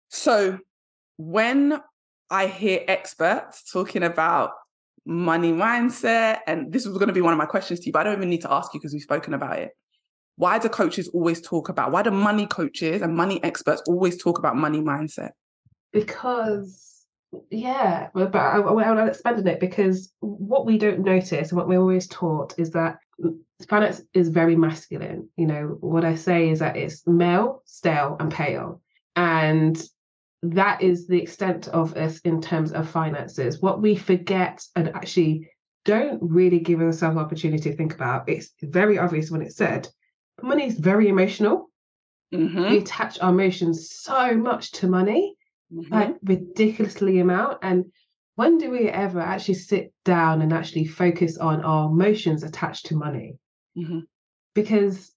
so 0.10 0.58
when 1.18 1.82
i 2.30 2.48
hear 2.48 2.80
experts 2.88 3.70
talking 3.72 4.04
about 4.04 4.52
money 5.08 5.52
mindset. 5.52 6.40
And 6.48 6.74
this 6.74 6.88
was 6.88 6.98
going 6.98 7.10
to 7.10 7.14
be 7.14 7.22
one 7.22 7.32
of 7.32 7.38
my 7.38 7.46
questions 7.46 7.80
to 7.82 7.86
you, 7.86 7.92
but 7.92 8.00
I 8.00 8.04
don't 8.06 8.18
even 8.18 8.30
need 8.32 8.42
to 8.42 8.52
ask 8.52 8.74
you 8.74 8.80
because 8.80 8.92
we've 8.92 9.04
spoken 9.04 9.36
about 9.36 9.60
it. 9.60 9.70
Why 10.38 10.58
do 10.58 10.68
coaches 10.68 11.08
always 11.10 11.40
talk 11.42 11.70
about, 11.70 11.92
why 11.92 12.02
do 12.02 12.10
money 12.10 12.48
coaches 12.48 13.04
and 13.04 13.16
money 13.16 13.40
experts 13.44 13.84
always 13.88 14.18
talk 14.18 14.40
about 14.40 14.56
money 14.56 14.82
mindset? 14.82 15.34
because 15.96 16.95
yeah 17.50 18.10
but 18.14 18.36
I, 18.36 18.58
I, 18.60 18.84
i'll 18.84 19.08
expand 19.08 19.40
on 19.40 19.48
it 19.48 19.60
because 19.60 20.14
what 20.20 20.66
we 20.66 20.78
don't 20.78 21.00
notice 21.00 21.50
and 21.50 21.58
what 21.58 21.68
we're 21.68 21.80
always 21.80 22.08
taught 22.08 22.54
is 22.58 22.72
that 22.72 23.00
finance 23.70 24.02
is 24.14 24.30
very 24.30 24.56
masculine. 24.56 25.30
You 25.38 25.48
know 25.48 25.78
what 25.80 26.06
i 26.06 26.16
say 26.16 26.50
is 26.50 26.60
that 26.60 26.76
it's 26.78 27.06
male 27.08 27.62
stale 27.66 28.18
and 28.20 28.32
pale. 28.32 28.82
And 29.16 29.82
that 30.44 30.82
is 30.82 31.08
the 31.08 31.22
extent 31.22 31.68
of 31.70 31.96
us 31.96 32.20
in 32.20 32.42
terms 32.42 32.72
of 32.74 32.90
finances. 32.90 33.62
What 33.62 33.82
we 33.82 33.96
forget 33.96 34.64
and 34.76 34.90
actually 34.90 35.50
don't 35.86 36.20
really 36.22 36.60
give 36.60 36.82
ourselves 36.82 37.18
opportunity 37.18 37.70
to 37.70 37.76
think 37.76 37.94
about 37.94 38.28
it's 38.28 38.52
very 38.62 38.98
obvious 38.98 39.32
when 39.32 39.42
it's 39.42 39.56
said 39.56 39.88
money 40.42 40.66
is 40.68 40.78
very 40.78 41.08
emotional. 41.08 41.70
Mhm, 42.34 42.70
we 42.72 42.78
attach 42.80 43.20
our 43.22 43.32
emotions 43.32 43.92
so 43.92 44.36
much 44.36 44.72
to 44.74 44.88
money 44.88 45.35
mhm. 45.72 45.90
like 45.92 46.16
ridiculously 46.24 47.20
amount 47.20 47.58
and 47.62 47.86
when 48.36 48.58
do 48.58 48.70
we 48.70 48.90
ever 48.90 49.20
actually 49.20 49.54
sit 49.54 49.94
down 50.04 50.42
and 50.42 50.52
actually 50.52 50.86
focus 50.86 51.38
on 51.38 51.62
our 51.64 51.90
emotions 51.90 52.44
attached 52.44 52.86
to 52.88 52.96
money 52.96 53.38
Mhm. 53.78 54.04
because 54.54 55.14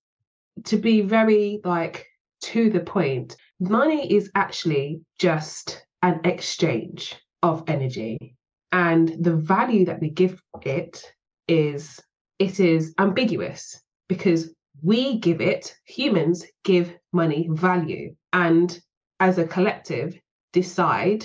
to 0.64 0.76
be 0.76 1.00
very 1.00 1.60
like 1.64 2.06
to 2.40 2.70
the 2.70 2.80
point 2.80 3.36
money 3.60 4.12
is 4.12 4.30
actually 4.34 5.00
just 5.18 5.84
an 6.02 6.20
exchange 6.24 7.16
of 7.42 7.64
energy 7.68 8.36
and 8.72 9.16
the 9.20 9.34
value 9.36 9.84
that 9.84 10.00
we 10.00 10.10
give 10.10 10.40
it 10.62 11.02
is 11.48 12.00
it 12.38 12.60
is 12.60 12.94
ambiguous 12.98 13.80
because 14.08 14.54
we 14.82 15.18
give 15.18 15.40
it 15.40 15.76
humans 15.84 16.44
give 16.64 16.96
money 17.12 17.48
value 17.50 18.14
and 18.32 18.80
as 19.20 19.38
a 19.38 19.46
collective 19.46 20.16
decide 20.60 21.22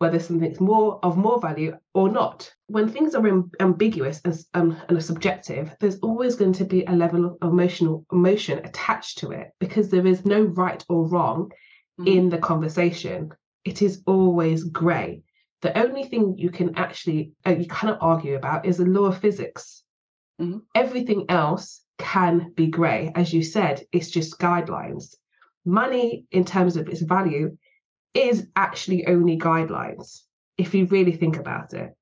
whether 0.00 0.18
something's 0.18 0.60
more 0.72 0.98
of 1.06 1.24
more 1.26 1.38
value 1.48 1.72
or 2.00 2.08
not. 2.20 2.38
When 2.76 2.88
things 2.88 3.14
are 3.14 3.26
am- 3.32 3.50
ambiguous 3.60 4.16
and, 4.24 4.34
um, 4.58 4.70
and 4.88 4.96
are 4.98 5.08
subjective, 5.12 5.64
there's 5.80 6.00
always 6.08 6.34
going 6.40 6.54
to 6.60 6.64
be 6.74 6.80
a 6.84 7.00
level 7.04 7.22
of 7.26 7.32
emotional 7.52 7.96
emotion 8.18 8.56
attached 8.68 9.14
to 9.18 9.26
it 9.40 9.48
because 9.64 9.86
there 9.90 10.06
is 10.12 10.24
no 10.24 10.40
right 10.62 10.82
or 10.92 11.00
wrong 11.12 11.38
Mhm. 11.98 12.06
in 12.14 12.22
the 12.32 12.42
conversation. 12.50 13.18
It 13.70 13.78
is 13.82 13.94
always 14.14 14.58
grey. 14.82 15.10
The 15.66 15.76
only 15.84 16.04
thing 16.10 16.24
you 16.44 16.50
can 16.58 16.68
actually 16.84 17.20
uh, 17.46 17.56
you 17.62 17.68
cannot 17.78 17.98
argue 18.12 18.34
about 18.36 18.60
is 18.70 18.76
the 18.78 18.92
law 18.96 19.06
of 19.10 19.18
physics. 19.24 19.64
Mhm. 20.40 20.62
Everything 20.74 21.22
else 21.28 21.64
can 21.98 22.34
be 22.58 22.66
grey, 22.78 23.02
as 23.20 23.26
you 23.34 23.42
said. 23.42 23.76
It's 23.92 24.10
just 24.16 24.40
guidelines. 24.46 25.04
Money, 25.82 26.08
in 26.38 26.44
terms 26.54 26.74
of 26.78 26.88
its 26.88 27.02
value, 27.16 27.46
is 28.14 28.48
actually 28.56 29.06
only 29.06 29.38
guidelines 29.38 30.22
if 30.58 30.74
you 30.74 30.86
really 30.86 31.12
think 31.12 31.36
about 31.36 31.72
it. 31.74 31.94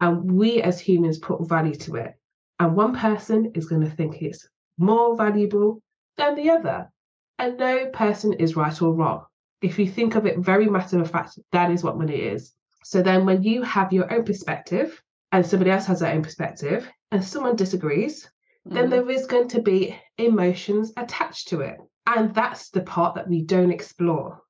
And 0.00 0.32
we 0.32 0.62
as 0.62 0.80
humans 0.80 1.18
put 1.18 1.48
value 1.48 1.74
to 1.76 1.96
it. 1.96 2.14
And 2.58 2.76
one 2.76 2.94
person 2.96 3.52
is 3.54 3.66
going 3.66 3.82
to 3.82 3.90
think 3.90 4.22
it's 4.22 4.48
more 4.78 5.16
valuable 5.16 5.82
than 6.16 6.34
the 6.34 6.50
other. 6.50 6.90
And 7.38 7.58
no 7.58 7.86
person 7.86 8.32
is 8.34 8.56
right 8.56 8.80
or 8.82 8.94
wrong. 8.94 9.24
If 9.62 9.78
you 9.78 9.88
think 9.88 10.14
of 10.14 10.26
it 10.26 10.38
very 10.38 10.68
matter 10.68 11.00
of 11.00 11.10
fact, 11.10 11.38
that 11.52 11.70
is 11.70 11.82
what 11.82 11.98
money 11.98 12.16
is. 12.16 12.52
So 12.84 13.02
then 13.02 13.26
when 13.26 13.42
you 13.42 13.62
have 13.62 13.92
your 13.92 14.12
own 14.12 14.24
perspective 14.24 15.00
and 15.30 15.46
somebody 15.46 15.70
else 15.70 15.86
has 15.86 16.00
their 16.00 16.14
own 16.14 16.22
perspective 16.22 16.88
and 17.10 17.24
someone 17.24 17.56
disagrees, 17.56 18.28
then 18.64 18.86
Mhm. 18.86 18.90
there 18.90 19.10
is 19.10 19.26
going 19.26 19.48
to 19.48 19.62
be 19.62 19.96
emotions 20.18 20.92
attached 20.96 21.48
to 21.48 21.60
it. 21.60 21.78
And 22.06 22.34
that's 22.34 22.70
the 22.70 22.82
part 22.82 23.14
that 23.14 23.28
we 23.28 23.42
don't 23.42 23.70
explore 23.72 24.40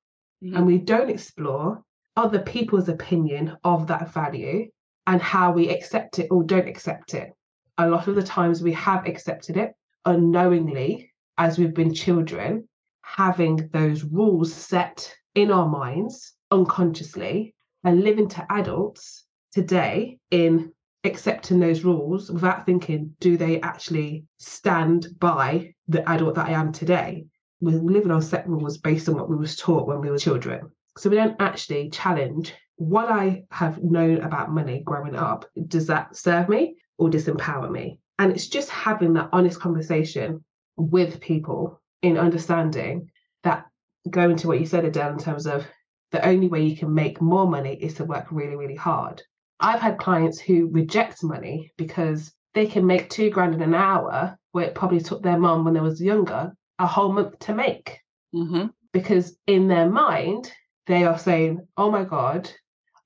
Mhm. 0.43 0.57
and 0.57 0.67
we 0.67 0.79
don't 0.79 1.11
explore 1.11 1.83
other 2.17 2.41
people's 2.41 2.89
opinion 2.89 3.57
of 3.65 3.87
that 3.87 4.13
value 4.13 4.69
and 5.07 5.21
how 5.23 5.53
we 5.53 5.69
accept 5.69 6.19
it 6.19 6.29
or 6.31 6.43
don't 6.43 6.69
accept 6.69 7.15
it. 7.15 7.33
A 7.79 7.89
lot 7.89 8.09
of 8.09 8.15
the 8.15 8.23
times 8.23 8.63
we 8.63 8.73
have 8.73 9.07
accepted 9.07 9.57
it 9.57 9.75
unknowingly 10.05 11.11
as 11.39 11.59
we've 11.59 11.75
been 11.75 11.95
children, 11.95 12.69
having 13.03 13.69
those 13.73 14.05
rules 14.05 14.53
set 14.53 15.15
in 15.35 15.51
our 15.51 15.69
minds 15.69 16.35
unconsciously 16.51 17.55
and 17.85 18.03
living 18.03 18.29
to 18.29 18.53
adults 18.53 19.25
today 19.53 20.19
in 20.31 20.73
accepting 21.05 21.59
those 21.59 21.85
rules 21.85 22.31
without 22.31 22.67
thinking, 22.67 23.17
do 23.21 23.37
they 23.37 23.61
actually 23.61 24.25
stand 24.39 25.09
by 25.19 25.75
the 25.89 26.09
adult 26.09 26.35
that 26.35 26.49
I 26.49 26.53
am 26.53 26.73
today? 26.73 27.27
We're 27.63 27.81
living 27.81 28.11
on 28.11 28.21
set 28.21 28.47
rules 28.49 28.77
based 28.77 29.09
on 29.09 29.15
what 29.15 29.31
we 29.31 29.37
was 29.37 29.57
taught 29.57 29.87
when 29.87 30.01
we 30.01 30.11
were 30.11 30.19
children. 30.19 30.71
So 30.99 31.09
we 31.09 31.17
don't 31.17 31.41
actually 31.41 31.91
challenge 31.91 32.53
what 32.77 33.09
I 33.09 33.45
have 33.53 33.83
known 33.83 34.19
about 34.23 34.51
money 34.51 34.83
growing 34.85 35.15
up, 35.15 35.45
does 35.69 35.87
that 35.87 36.17
serve 36.17 36.49
me 36.49 36.77
or 36.99 37.09
disempower 37.09 37.71
me? 37.71 38.01
And 38.19 38.33
it's 38.33 38.49
just 38.49 38.69
having 38.69 39.13
that 39.15 39.29
honest 39.33 39.61
conversation 39.61 40.45
with 40.77 41.21
people 41.21 41.81
in 42.03 42.19
understanding 42.19 43.11
that 43.45 43.67
going 44.11 44.37
to 44.39 44.49
what 44.49 44.59
you 44.59 44.67
said, 44.67 44.85
Adele, 44.85 45.13
in 45.13 45.19
terms 45.19 45.47
of 45.47 45.65
the 46.11 46.27
only 46.27 46.49
way 46.49 46.63
you 46.63 46.77
can 46.77 46.93
make 46.93 47.21
more 47.21 47.47
money 47.47 47.75
is 47.75 47.95
to 47.95 48.05
work 48.05 48.27
really, 48.33 48.57
really 48.57 48.75
hard. 48.75 49.23
I've 49.61 49.81
had 49.81 49.99
clients 49.99 50.41
who 50.41 50.69
reject 50.73 51.23
money 51.23 51.73
because 51.77 52.33
they 52.55 52.67
can 52.67 52.85
make 52.85 53.09
two 53.09 53.31
grand 53.31 53.55
in 53.55 53.63
an 53.63 53.75
hour 53.75 54.37
where 54.51 54.67
it 54.67 54.75
probably 54.75 55.01
took 55.01 55.23
their 55.23 55.39
mom 55.39 55.65
when 55.65 55.75
they 55.75 55.81
was 55.81 56.03
younger 56.03 56.53
a 56.79 56.87
whole 56.87 57.13
month 57.13 57.39
to 57.41 57.55
make. 57.55 57.99
Mm-hmm. 58.35 58.67
Because 58.93 59.37
in 59.47 59.69
their 59.69 59.89
mind, 59.89 60.53
they 60.87 61.05
are 61.05 61.19
saying, 61.19 61.67
oh 61.77 61.91
my 61.91 62.05
God, 62.05 62.51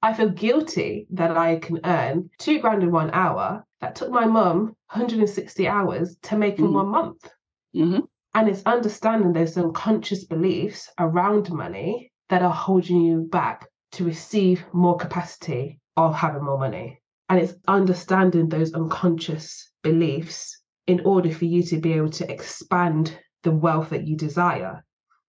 I 0.02 0.12
feel 0.14 0.31
guilty 0.31 1.07
that 1.11 1.37
I 1.37 1.59
can 1.59 1.81
earn 1.85 2.31
two 2.38 2.59
grand 2.61 2.83
in 2.83 2.90
one 2.92 3.11
hour. 3.12 3.64
That 3.81 3.94
took 3.94 4.11
my 4.11 4.24
mum 4.26 4.74
160 4.92 5.68
hours 5.68 6.16
to 6.22 6.37
make 6.37 6.59
in 6.59 6.66
Mhm. 6.66 6.72
one 6.72 6.88
month. 6.88 7.31
Mm-hmm. 7.74 8.00
And 8.35 8.48
it's 8.48 8.62
understanding 8.66 9.33
those 9.33 9.57
unconscious 9.57 10.24
beliefs 10.24 10.90
around 10.98 11.50
money 11.52 12.12
that 12.29 12.42
are 12.42 12.52
holding 12.52 13.00
you 13.02 13.29
back 13.31 13.66
to 13.92 14.05
receive 14.05 14.64
more 14.72 14.96
capacity 14.96 15.81
of 15.96 16.14
having 16.14 16.44
more 16.44 16.59
money. 16.59 17.00
And 17.29 17.40
it's 17.40 17.55
understanding 17.66 18.48
those 18.48 18.72
unconscious 18.74 19.70
beliefs 19.83 20.61
in 20.87 21.00
order 21.05 21.31
for 21.31 21.44
you 21.46 21.62
to 21.64 21.79
be 21.79 21.92
able 21.94 22.11
to 22.11 22.31
expand 22.31 23.18
the 23.46 23.52
wealth 23.66 23.90
that 23.90 24.06
you 24.06 24.16
desire. 24.16 24.85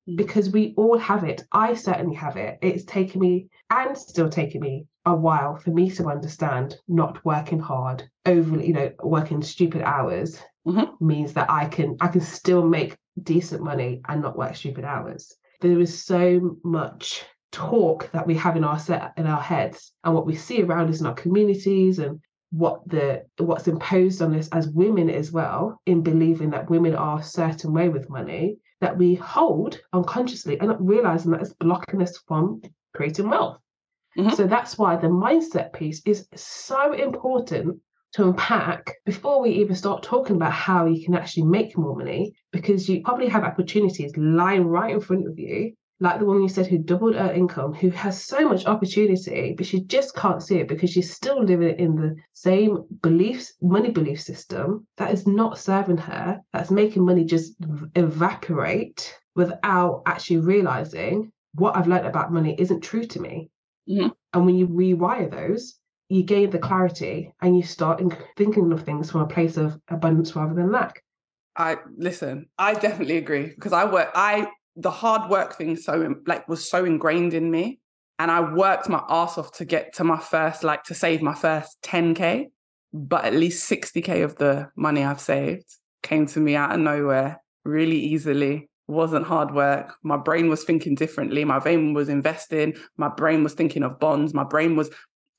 Mm. 0.09 0.17
Because 0.17 0.49
we 0.49 0.73
all 0.75 0.97
have 0.97 1.23
it. 1.23 1.39
I 1.51 1.73
certainly 1.75 2.15
have 2.15 2.35
it. 2.35 2.57
It's 2.61 2.83
taken 2.85 3.21
me 3.21 3.47
and 3.69 3.97
still 3.97 4.29
taking 4.29 4.61
me 4.61 4.87
a 5.05 5.15
while 5.15 5.55
for 5.55 5.71
me 5.71 5.89
to 5.91 6.07
understand 6.15 6.75
not 6.87 7.23
working 7.23 7.59
hard, 7.59 8.03
overly, 8.25 8.67
you 8.67 8.73
know, 8.73 8.91
working 9.03 9.41
stupid 9.41 9.81
hours 9.81 10.41
Mhm. 10.67 10.99
means 10.99 11.31
that 11.33 11.49
I 11.49 11.63
can 11.75 11.95
I 12.01 12.07
can 12.09 12.21
still 12.21 12.63
make 12.77 12.97
decent 13.23 13.61
money 13.63 14.01
and 14.09 14.21
not 14.21 14.37
work 14.37 14.55
stupid 14.55 14.83
hours. 14.83 15.33
There 15.61 15.79
is 15.79 16.03
so 16.03 16.57
much 16.63 17.23
talk 17.51 18.11
that 18.11 18.27
we 18.27 18.35
have 18.35 18.57
in 18.57 18.65
our 18.65 18.79
set 18.79 19.13
in 19.17 19.25
our 19.25 19.41
heads 19.41 19.93
and 20.03 20.13
what 20.13 20.25
we 20.25 20.35
see 20.35 20.61
around 20.61 20.89
us 20.89 20.99
in 21.01 21.07
our 21.07 21.13
communities 21.23 21.99
and 21.99 22.19
what 22.51 22.87
the 22.87 23.25
what's 23.37 23.67
imposed 23.67 24.21
on 24.21 24.33
us 24.35 24.47
as 24.49 24.69
women 24.69 25.09
as 25.09 25.31
well 25.31 25.81
in 25.85 26.01
believing 26.01 26.49
that 26.51 26.69
women 26.69 26.95
are 26.95 27.19
a 27.19 27.23
certain 27.23 27.73
way 27.73 27.89
with 27.89 28.09
money 28.09 28.57
that 28.79 28.97
we 28.97 29.15
hold 29.15 29.79
unconsciously 29.93 30.57
and 30.59 30.69
not 30.69 30.85
realizing 30.85 31.31
that 31.31 31.41
it's 31.41 31.53
blocking 31.53 32.01
us 32.01 32.17
from 32.27 32.61
creating 32.95 33.29
wealth. 33.29 33.57
Mhm. 34.17 34.33
So 34.35 34.47
that's 34.47 34.77
why 34.77 34.95
the 34.95 35.07
mindset 35.07 35.73
piece 35.73 36.01
is 36.05 36.27
so 36.35 36.93
important 36.93 37.79
to 38.13 38.23
unpack 38.25 38.95
before 39.05 39.41
we 39.41 39.49
even 39.51 39.75
start 39.75 40.01
talking 40.01 40.37
about 40.37 40.53
how 40.53 40.85
you 40.85 41.03
can 41.03 41.13
actually 41.13 41.43
make 41.43 41.77
more 41.77 41.95
money 41.95 42.33
because 42.51 42.87
you 42.87 43.01
probably 43.01 43.27
have 43.27 43.43
opportunities 43.43 44.15
lying 44.15 44.65
right 44.65 44.93
in 44.93 45.01
front 45.01 45.27
of 45.27 45.37
you 45.37 45.73
like 45.99 46.19
the 46.19 46.25
woman 46.25 46.43
you 46.43 46.49
said 46.49 46.67
who 46.67 46.77
doubled 46.77 47.15
her 47.15 47.31
income 47.31 47.73
who 47.73 47.89
has 47.89 48.23
so 48.23 48.47
much 48.47 48.65
opportunity 48.65 49.53
but 49.57 49.65
she 49.65 49.81
just 49.81 50.15
can't 50.15 50.43
see 50.43 50.57
it 50.59 50.67
because 50.67 50.89
she's 50.89 51.13
still 51.13 51.43
living 51.43 51.77
in 51.79 51.95
the 51.95 52.15
same 52.33 52.83
beliefs 53.01 53.53
money 53.61 53.89
belief 53.91 54.21
system 54.21 54.85
that 54.97 55.11
is 55.11 55.25
not 55.25 55.57
serving 55.57 55.97
her 55.97 56.39
that's 56.53 56.71
making 56.71 57.05
money 57.05 57.23
just 57.23 57.55
evaporate 57.95 59.17
without 59.35 60.01
actually 60.05 60.37
realizing 60.37 61.31
what 61.55 61.75
i've 61.75 61.87
learned 61.87 62.05
about 62.05 62.31
money 62.31 62.55
isn't 62.59 62.81
true 62.81 63.05
to 63.05 63.19
me 63.19 63.49
Mhm. 63.89 64.11
and 64.33 64.45
when 64.45 64.55
you 64.55 64.67
rewire 64.67 65.31
those 65.31 65.79
you 66.09 66.23
gain 66.23 66.49
the 66.49 66.59
clarity 66.59 67.33
and 67.41 67.55
you 67.57 67.63
start 67.63 68.01
thinking 68.37 68.71
of 68.71 68.83
things 68.83 69.11
from 69.11 69.21
a 69.21 69.27
place 69.27 69.57
of 69.57 69.77
abundance 69.89 70.35
rather 70.35 70.53
than 70.53 70.71
lack. 70.71 71.03
I 71.57 71.77
listen. 71.97 72.47
I 72.57 72.75
definitely 72.75 73.17
agree 73.17 73.47
because 73.47 73.73
I 73.73 73.83
work. 73.91 74.09
I 74.15 74.47
the 74.77 74.91
hard 74.91 75.29
work 75.29 75.55
thing 75.55 75.75
so 75.75 76.15
like 76.25 76.47
was 76.47 76.69
so 76.69 76.85
ingrained 76.85 77.33
in 77.33 77.51
me, 77.51 77.79
and 78.19 78.31
I 78.31 78.53
worked 78.53 78.87
my 78.87 79.03
ass 79.09 79.37
off 79.37 79.51
to 79.53 79.65
get 79.65 79.93
to 79.95 80.03
my 80.03 80.19
first 80.19 80.63
like 80.63 80.83
to 80.85 80.93
save 80.93 81.21
my 81.21 81.33
first 81.33 81.77
ten 81.81 82.13
k, 82.13 82.49
but 82.93 83.25
at 83.25 83.33
least 83.33 83.65
sixty 83.65 84.01
k 84.01 84.21
of 84.21 84.35
the 84.37 84.69
money 84.75 85.03
I've 85.03 85.19
saved 85.19 85.65
came 86.03 86.27
to 86.27 86.39
me 86.39 86.55
out 86.55 86.73
of 86.73 86.79
nowhere 86.79 87.41
really 87.65 87.99
easily. 87.99 88.69
Wasn't 88.87 89.25
hard 89.25 89.53
work. 89.53 89.95
My 90.03 90.15
brain 90.15 90.47
was 90.47 90.63
thinking 90.63 90.95
differently. 90.95 91.43
My 91.43 91.59
brain 91.59 91.93
was 91.93 92.07
investing. 92.07 92.73
My 92.95 93.09
brain 93.09 93.43
was 93.43 93.53
thinking 93.53 93.83
of 93.83 93.99
bonds. 93.99 94.33
My 94.33 94.45
brain 94.45 94.77
was 94.77 94.89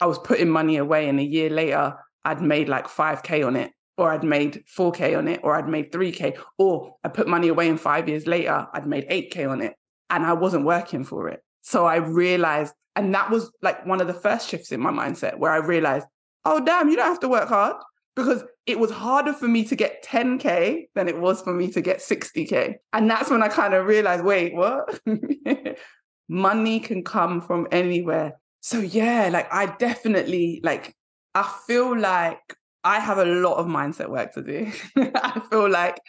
I 0.01 0.07
was 0.07 0.19
putting 0.19 0.51
money 0.51 0.77
away, 0.77 1.09
and 1.09 1.19
a 1.19 1.25
year 1.25 1.49
later, 1.49 1.95
I'd 2.25 2.43
made 2.43 2.69
like 2.69 2.87
5K 2.87 3.47
on 3.47 3.57
it, 3.57 3.73
or 3.99 4.11
I'd 4.11 4.25
made 4.25 4.65
4K 4.77 5.17
on 5.17 5.29
it, 5.29 5.41
or 5.43 5.57
I'd 5.57 5.69
made 5.69 5.93
3K, 5.93 6.39
or 6.59 6.97
I 7.05 7.09
put 7.09 7.29
money 7.29 7.49
away, 7.49 7.69
and 7.69 7.81
five 7.81 8.09
years 8.09 8.27
later, 8.27 8.67
I'd 8.73 8.87
made 8.87 9.09
8K 9.09 9.51
on 9.51 9.61
it, 9.61 9.75
and 10.11 10.25
I 10.25 10.33
wasn't 10.33 10.65
working 10.65 11.05
for 11.05 11.29
it. 11.29 11.43
So 11.63 11.87
I 11.87 11.97
realized, 11.97 12.75
and 12.97 13.15
that 13.15 13.31
was 13.31 13.51
like 13.63 13.85
one 13.87 14.01
of 14.01 14.07
the 14.07 14.15
first 14.15 14.49
shifts 14.49 14.73
in 14.73 14.81
my 14.81 14.91
mindset 14.91 15.39
where 15.39 15.53
I 15.53 15.59
realized, 15.59 16.07
oh, 16.45 16.65
damn, 16.65 16.89
you 16.89 16.97
don't 16.97 17.07
have 17.07 17.21
to 17.21 17.29
work 17.29 17.49
hard 17.49 17.77
because 18.17 18.43
it 18.67 18.79
was 18.79 18.91
harder 18.91 19.33
for 19.33 19.47
me 19.47 19.65
to 19.65 19.77
get 19.77 20.05
10K 20.05 20.89
than 20.95 21.09
it 21.09 21.19
was 21.19 21.43
for 21.43 21.53
me 21.53 21.71
to 21.73 21.81
get 21.81 21.99
60K. 21.99 22.75
And 22.93 23.11
that's 23.11 23.31
when 23.31 23.43
I 23.43 23.49
kind 23.49 23.75
of 23.75 23.87
realized, 23.87 24.25
wait, 24.25 24.55
what? 24.55 25.01
Money 26.29 26.81
can 26.81 27.05
come 27.05 27.41
from 27.41 27.67
anywhere 27.71 28.35
so 28.61 28.81
yeah 28.81 29.29
like 29.33 29.53
i 29.53 29.67
definitely 29.77 30.61
like 30.63 30.95
i 31.35 31.43
feel 31.67 31.99
like 31.99 32.57
i 32.85 33.01
have 33.01 33.19
a 33.19 33.25
lot 33.25 33.57
of 33.57 33.67
mindset 33.67 34.09
work 34.09 34.33
to 34.35 34.43
do. 34.43 34.71
I 35.15 35.41
feel 35.51 35.69
like 35.71 36.01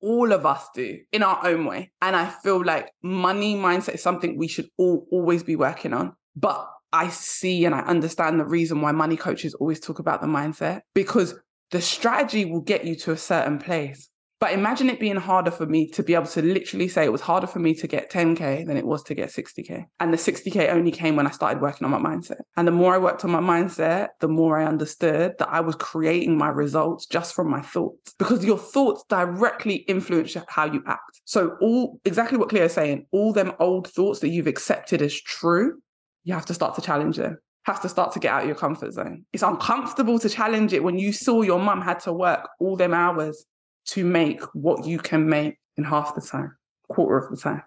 all 0.00 0.32
of 0.32 0.44
us 0.44 0.68
do 0.74 0.98
in 1.12 1.22
our 1.22 1.46
own 1.46 1.64
way. 1.64 1.92
And 2.02 2.14
i 2.16 2.28
feel 2.28 2.64
like 2.64 2.90
money 3.02 3.56
mindset 3.56 3.94
is 3.94 4.02
something 4.02 4.36
we 4.36 4.48
should 4.48 4.68
all 4.76 5.06
always 5.10 5.42
be 5.42 5.56
working 5.56 5.92
on. 5.92 6.14
But 6.34 6.68
i 6.92 7.08
see 7.08 7.64
and 7.64 7.74
i 7.74 7.80
understand 7.80 8.38
the 8.38 8.44
reason 8.44 8.80
why 8.80 8.92
money 8.92 9.16
coaches 9.16 9.54
always 9.54 9.80
talk 9.80 9.98
about 9.98 10.20
the 10.20 10.26
mindset 10.26 10.82
because 10.94 11.34
the 11.72 11.80
strategy 11.80 12.44
will 12.44 12.60
get 12.60 12.84
you 12.84 12.94
to 12.94 13.10
a 13.10 13.16
certain 13.16 13.58
place 13.58 14.08
but 14.38 14.52
imagine 14.52 14.90
it 14.90 15.00
being 15.00 15.16
harder 15.16 15.50
for 15.50 15.64
me 15.64 15.88
to 15.88 16.02
be 16.02 16.14
able 16.14 16.26
to 16.26 16.42
literally 16.42 16.88
say 16.88 17.04
it 17.04 17.12
was 17.12 17.22
harder 17.22 17.46
for 17.46 17.58
me 17.58 17.74
to 17.74 17.86
get 17.86 18.10
10K 18.10 18.66
than 18.66 18.76
it 18.76 18.86
was 18.86 19.02
to 19.04 19.14
get 19.14 19.30
60K. 19.30 19.86
And 19.98 20.12
the 20.12 20.18
60K 20.18 20.68
only 20.68 20.90
came 20.90 21.16
when 21.16 21.26
I 21.26 21.30
started 21.30 21.62
working 21.62 21.86
on 21.86 21.90
my 21.90 22.10
mindset. 22.10 22.40
And 22.56 22.68
the 22.68 22.72
more 22.72 22.94
I 22.94 22.98
worked 22.98 23.24
on 23.24 23.30
my 23.30 23.40
mindset, 23.40 24.08
the 24.20 24.28
more 24.28 24.58
I 24.58 24.66
understood 24.66 25.34
that 25.38 25.48
I 25.48 25.60
was 25.60 25.74
creating 25.76 26.36
my 26.36 26.48
results 26.48 27.06
just 27.06 27.34
from 27.34 27.50
my 27.50 27.62
thoughts 27.62 28.14
because 28.18 28.44
your 28.44 28.58
thoughts 28.58 29.04
directly 29.08 29.76
influence 29.88 30.36
how 30.48 30.66
you 30.66 30.82
act. 30.86 31.22
So, 31.24 31.56
all 31.62 31.98
exactly 32.04 32.36
what 32.36 32.50
Cleo 32.50 32.64
is 32.64 32.72
saying, 32.72 33.06
all 33.12 33.32
them 33.32 33.52
old 33.58 33.88
thoughts 33.88 34.20
that 34.20 34.28
you've 34.28 34.46
accepted 34.46 35.00
as 35.00 35.18
true, 35.18 35.80
you 36.24 36.34
have 36.34 36.46
to 36.46 36.54
start 36.54 36.74
to 36.74 36.82
challenge 36.82 37.16
them. 37.16 37.38
Have 37.64 37.80
to 37.82 37.88
start 37.88 38.12
to 38.12 38.20
get 38.20 38.32
out 38.32 38.42
of 38.42 38.46
your 38.46 38.56
comfort 38.56 38.92
zone. 38.92 39.24
It's 39.32 39.42
uncomfortable 39.42 40.18
to 40.20 40.28
challenge 40.28 40.72
it 40.72 40.84
when 40.84 40.98
you 40.98 41.12
saw 41.12 41.42
your 41.42 41.58
mum 41.58 41.80
had 41.80 41.98
to 42.00 42.12
work 42.12 42.48
all 42.60 42.76
them 42.76 42.94
hours 42.94 43.44
to 43.86 44.04
make 44.04 44.42
what 44.54 44.86
you 44.86 44.98
can 44.98 45.28
make 45.28 45.58
in 45.76 45.84
half 45.84 46.14
the 46.14 46.20
time, 46.20 46.56
quarter 46.88 47.18
of 47.18 47.30
the 47.30 47.36
time. 47.36 47.62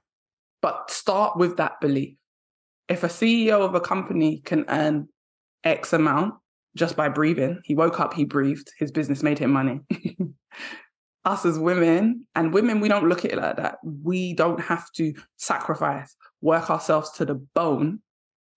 But 0.61 0.91
start 0.91 1.37
with 1.37 1.57
that 1.57 1.79
belief. 1.79 2.15
If 2.87 3.03
a 3.03 3.07
CEO 3.07 3.61
of 3.61 3.75
a 3.75 3.79
company 3.79 4.41
can 4.43 4.65
earn 4.67 5.07
X 5.63 5.93
amount 5.93 6.35
just 6.75 6.95
by 6.95 7.09
breathing, 7.09 7.61
he 7.63 7.75
woke 7.75 7.99
up, 7.99 8.13
he 8.13 8.25
breathed, 8.25 8.71
his 8.77 8.91
business 8.91 9.23
made 9.23 9.39
him 9.39 9.51
money. 9.51 9.81
Us 11.25 11.45
as 11.45 11.59
women, 11.59 12.25
and 12.35 12.53
women, 12.53 12.79
we 12.79 12.87
don't 12.87 13.07
look 13.07 13.25
at 13.25 13.31
it 13.31 13.37
like 13.37 13.57
that. 13.57 13.77
We 13.83 14.33
don't 14.33 14.59
have 14.59 14.91
to 14.93 15.13
sacrifice, 15.37 16.15
work 16.41 16.69
ourselves 16.69 17.11
to 17.11 17.25
the 17.25 17.35
bone 17.35 18.01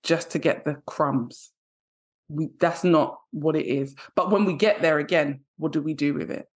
just 0.02 0.30
to 0.30 0.38
get 0.38 0.64
the 0.64 0.76
crumbs. 0.86 1.50
We, 2.28 2.48
that's 2.58 2.84
not 2.84 3.18
what 3.32 3.56
it 3.56 3.66
is. 3.66 3.94
But 4.16 4.30
when 4.30 4.44
we 4.44 4.54
get 4.54 4.80
there 4.80 4.98
again, 4.98 5.40
what 5.58 5.72
do 5.72 5.82
we 5.82 5.92
do 5.92 6.14
with 6.14 6.30
it? 6.30 6.46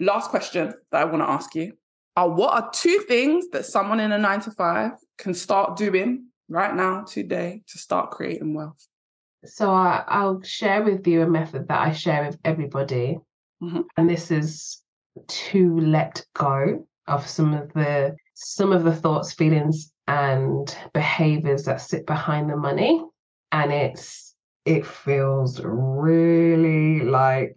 Last 0.00 0.30
question 0.30 0.74
that 0.90 1.02
I 1.02 1.04
want 1.04 1.22
to 1.22 1.30
ask 1.30 1.54
you 1.54 1.72
are 2.16 2.28
what 2.28 2.52
are 2.52 2.70
two 2.72 2.98
things 3.08 3.48
that 3.50 3.64
someone 3.66 4.00
in 4.00 4.12
a 4.12 4.18
nine 4.18 4.40
to 4.40 4.50
five 4.50 4.92
can 5.18 5.34
start 5.34 5.76
doing 5.76 6.26
right 6.48 6.74
now, 6.74 7.02
today, 7.04 7.62
to 7.68 7.78
start 7.78 8.10
creating 8.10 8.54
wealth? 8.54 8.86
So 9.44 9.70
I, 9.70 10.02
I'll 10.08 10.42
share 10.42 10.82
with 10.82 11.06
you 11.06 11.22
a 11.22 11.28
method 11.28 11.68
that 11.68 11.80
I 11.80 11.92
share 11.92 12.26
with 12.26 12.38
everybody, 12.44 13.18
Mhm. 13.62 13.84
and 13.96 14.08
this 14.08 14.30
is 14.30 14.82
to 15.26 15.78
let 15.80 16.24
go 16.34 16.86
of 17.08 17.26
some 17.26 17.54
of 17.54 17.72
the 17.72 18.16
some 18.34 18.72
of 18.72 18.84
the 18.84 18.94
thoughts, 18.94 19.32
feelings, 19.32 19.92
and 20.06 20.76
behaviors 20.94 21.64
that 21.64 21.80
sit 21.80 22.06
behind 22.06 22.48
the 22.48 22.56
money, 22.56 23.04
and 23.52 23.72
it's 23.72 24.34
it 24.64 24.86
feels 24.86 25.60
really 25.64 27.00
like 27.00 27.56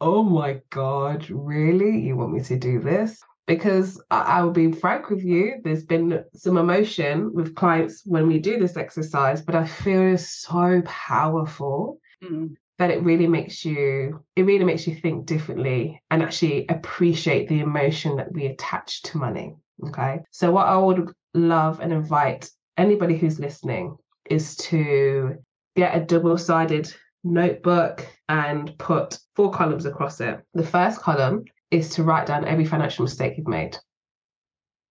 oh 0.00 0.22
my 0.22 0.60
god 0.70 1.28
really 1.30 2.00
you 2.00 2.16
want 2.16 2.32
me 2.32 2.40
to 2.40 2.58
do 2.58 2.80
this 2.80 3.22
because 3.50 4.00
I, 4.12 4.20
I 4.20 4.42
will 4.42 4.52
be 4.52 4.70
frank 4.70 5.10
with 5.10 5.24
you, 5.24 5.56
there's 5.64 5.84
been 5.84 6.24
some 6.34 6.56
emotion 6.56 7.34
with 7.34 7.56
clients 7.56 8.02
when 8.06 8.28
we 8.28 8.38
do 8.38 8.60
this 8.60 8.76
exercise, 8.76 9.42
but 9.42 9.56
I 9.56 9.66
feel 9.66 10.14
it's 10.14 10.30
so 10.30 10.82
powerful. 10.86 11.98
Mm. 12.22 12.54
That 12.78 12.90
it 12.90 13.02
really 13.02 13.26
makes 13.26 13.62
you, 13.62 14.24
it 14.36 14.44
really 14.44 14.64
makes 14.64 14.86
you 14.86 14.94
think 14.94 15.26
differently 15.26 16.00
and 16.10 16.22
actually 16.22 16.66
appreciate 16.68 17.46
the 17.46 17.60
emotion 17.60 18.16
that 18.16 18.32
we 18.32 18.46
attach 18.46 19.02
to 19.02 19.18
money. 19.18 19.54
Okay. 19.88 20.20
So, 20.30 20.50
what 20.50 20.66
I 20.66 20.78
would 20.78 21.12
love 21.34 21.80
and 21.80 21.92
invite 21.92 22.48
anybody 22.78 23.18
who's 23.18 23.38
listening 23.38 23.98
is 24.30 24.56
to 24.56 25.34
get 25.76 25.94
a 25.94 26.00
double 26.00 26.38
sided 26.38 26.90
notebook 27.24 28.06
and 28.28 28.76
put 28.78 29.18
four 29.34 29.50
columns 29.50 29.86
across 29.86 30.20
it. 30.20 30.40
The 30.54 30.66
first 30.66 31.00
column 31.00 31.44
is 31.70 31.90
to 31.90 32.02
write 32.02 32.26
down 32.26 32.44
every 32.44 32.64
financial 32.64 33.04
mistake 33.04 33.34
you've 33.36 33.46
made. 33.46 33.76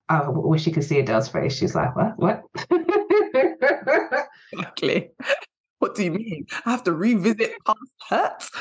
Oh, 0.10 0.16
I 0.16 0.30
wish 0.30 0.66
you 0.66 0.74
could 0.74 0.84
see 0.84 1.00
Adele's 1.00 1.28
face. 1.28 1.56
She's 1.56 1.76
like, 1.76 1.96
what? 1.96 2.18
What? 2.18 2.44
exactly. 4.52 5.12
What 5.80 5.96
do 5.96 6.04
you 6.04 6.12
mean? 6.12 6.46
I 6.66 6.72
have 6.72 6.84
to 6.84 6.94
revisit 6.94 7.54
past 7.66 7.80
hurts? 8.10 8.52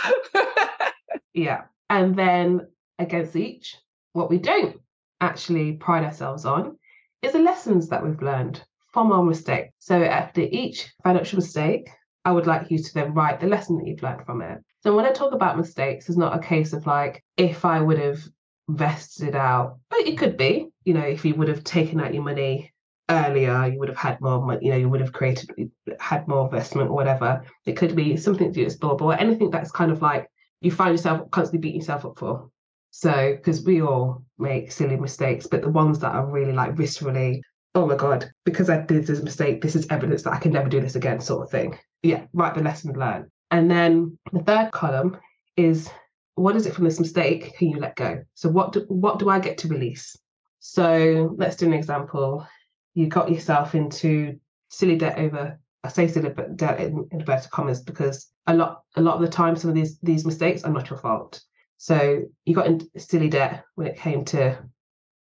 yeah. 1.35 1.63
And 1.91 2.17
then 2.17 2.69
against 2.99 3.35
each, 3.35 3.77
what 4.13 4.31
we 4.31 4.39
don't 4.39 4.77
actually 5.21 5.73
pride 5.73 6.05
ourselves 6.05 6.45
on 6.45 6.79
is 7.23 7.33
the 7.33 7.39
lessons 7.41 7.89
that 7.89 8.05
we've 8.05 8.23
learned 8.23 8.63
from 8.93 9.11
our 9.11 9.23
mistake. 9.23 9.71
So 9.79 10.03
after 10.03 10.43
each 10.43 10.93
financial 11.03 11.37
mistake, 11.39 11.89
I 12.25 12.33
would 12.33 12.47
like 12.47 12.71
you 12.71 12.79
to 12.79 12.95
then 12.95 13.15
write 13.15 13.41
the 13.41 13.47
lesson 13.47 13.79
that 13.79 13.87
you've 13.87 14.03
learned 14.03 14.27
from 14.27 14.43
it. 14.43 14.59
So 14.83 14.95
when 14.95 15.07
I 15.07 15.13
talk 15.13 15.33
about 15.33 15.57
mistakes, 15.57 16.09
it's 16.09 16.19
not 16.19 16.37
a 16.37 16.47
case 16.47 16.73
of 16.73 16.87
like 16.87 17.25
if 17.37 17.65
I 17.65 17.81
would 17.81 17.99
have 17.99 18.21
vested 18.69 19.29
it 19.29 19.35
out, 19.35 19.79
but 19.91 20.01
it 20.01 20.19
could 20.19 20.37
be, 20.37 20.69
you 20.85 20.95
know, 20.95 21.01
if 21.01 21.25
you 21.25 21.35
would 21.35 21.49
have 21.49 21.65
taken 21.65 22.01
out 22.01 22.15
your 22.15 22.23
money 22.23 22.73
earlier, 23.11 23.67
you 23.67 23.79
would 23.79 23.89
have 23.89 23.97
had 23.97 24.21
more 24.21 24.45
money, 24.45 24.67
you 24.67 24.71
know, 24.71 24.77
you 24.77 24.89
would 24.89 25.01
have 25.01 25.13
created 25.13 25.51
had 25.99 26.29
more 26.29 26.45
investment 26.45 26.91
or 26.91 26.95
whatever. 26.95 27.43
It 27.65 27.77
could 27.77 27.97
be 27.97 28.17
something 28.17 28.53
to 28.53 28.53
do 28.53 28.65
with 28.65 28.75
store, 28.75 29.01
or 29.01 29.15
anything 29.19 29.51
that's 29.51 29.73
kind 29.73 29.91
of 29.91 30.03
like 30.03 30.29
you 30.61 30.71
find 30.71 30.93
yourself 30.93 31.31
constantly 31.31 31.61
beating 31.61 31.81
yourself 31.81 32.05
up 32.05 32.19
for. 32.19 32.51
So, 32.91 33.35
because 33.37 33.65
we 33.65 33.83
all 33.83 34.25
make 34.39 34.73
silly 34.73 34.97
mistakes, 34.97 35.47
but 35.47 35.63
the 35.63 35.69
ones 35.69 35.99
that 36.01 36.15
are 36.15 36.27
really 36.27 36.53
like 36.53 36.75
viscerally, 36.75 37.41
oh 37.75 37.87
my 37.87 37.97
God, 37.97 38.31
because 38.45 38.71
I 38.71 38.81
did 38.83 39.07
this 39.07 39.23
mistake, 39.23 39.61
this 39.61 39.77
is 39.77 39.87
evidence 39.91 40.23
that 40.23 40.33
I 40.33 40.39
can 40.39 40.53
never 40.53 40.69
do 40.69 40.81
this 40.81 40.97
again, 40.97 41.21
sort 41.21 41.45
of 41.45 41.51
thing. 41.51 41.79
Yeah, 42.03 42.27
write 42.33 42.55
the 42.55 42.63
lesson 42.63 42.93
learned. 42.99 43.27
And 43.51 43.71
then 43.71 44.19
the 44.33 44.43
third 44.43 44.71
column 44.73 45.17
is 45.57 45.91
what 46.35 46.55
is 46.55 46.67
it 46.67 46.75
from 46.75 46.85
this 46.85 47.01
mistake 47.01 47.57
can 47.57 47.69
you 47.71 47.79
let 47.79 47.97
go? 47.97 48.23
So 48.35 48.49
what 48.49 48.73
do, 48.73 48.85
what 48.89 49.19
do 49.19 49.29
I 49.29 49.41
get 49.41 49.59
to 49.59 49.69
release? 49.69 50.17
So 50.61 51.35
let's 51.37 51.57
do 51.57 51.67
an 51.67 51.73
example. 51.73 52.47
You 52.95 53.09
got 53.09 53.31
yourself 53.31 53.75
into 53.75 54.39
silly 54.69 54.97
debt 54.97 55.19
over 55.19 55.59
I 55.85 55.89
say 55.89 56.09
silly 56.09 56.35
debt 56.57 56.81
in 56.81 57.09
inverted 57.13 57.51
commas 57.51 57.81
because 57.83 58.31
a 58.47 58.55
lot 58.55 58.83
a 58.97 59.01
lot 59.01 59.15
of 59.15 59.21
the 59.21 59.29
time 59.29 59.57
some 59.57 59.71
of 59.71 59.77
these 59.77 59.99
these 60.01 60.25
mistakes 60.27 60.65
are 60.65 60.73
not 60.73 60.91
your 60.91 60.99
fault. 60.99 61.41
So 61.77 62.23
you 62.45 62.55
got 62.55 62.67
into 62.67 62.89
silly 62.97 63.29
debt 63.29 63.65
when 63.77 63.87
it 63.87 63.97
came 63.97 64.25
to 64.27 64.59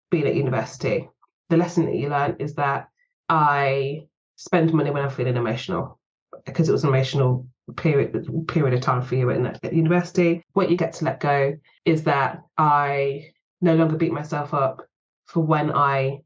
being 0.10 0.26
at 0.26 0.36
university. 0.36 1.10
The 1.50 1.58
lesson 1.58 1.86
that 1.86 1.96
you 1.96 2.10
learned 2.10 2.38
is 2.40 2.56
that 2.56 2.88
I 3.28 4.08
spend 4.38 4.74
money 4.74 4.92
when 4.92 5.04
I'm 5.04 5.10
feeling 5.10 5.36
emotional 5.36 6.00
because 6.45 6.69
it 6.69 6.71
was 6.71 6.84
an 6.84 6.89
emotional 6.89 7.48
period 7.78 8.28
period 8.48 8.74
of 8.74 8.82
time 8.82 9.02
for 9.02 9.15
you 9.15 9.30
at, 9.32 9.63
at 9.63 9.74
university. 9.74 10.43
What 10.54 10.69
you 10.69 10.78
get 10.78 10.93
to 10.93 11.06
let 11.06 11.19
go 11.19 11.56
is 11.86 12.04
that 12.04 12.41
I 12.58 13.32
no 13.62 13.76
longer 13.76 13.98
beat 13.98 14.12
myself 14.12 14.54
up 14.54 14.88
for 15.26 15.41
when 15.41 15.71
I 15.71 16.19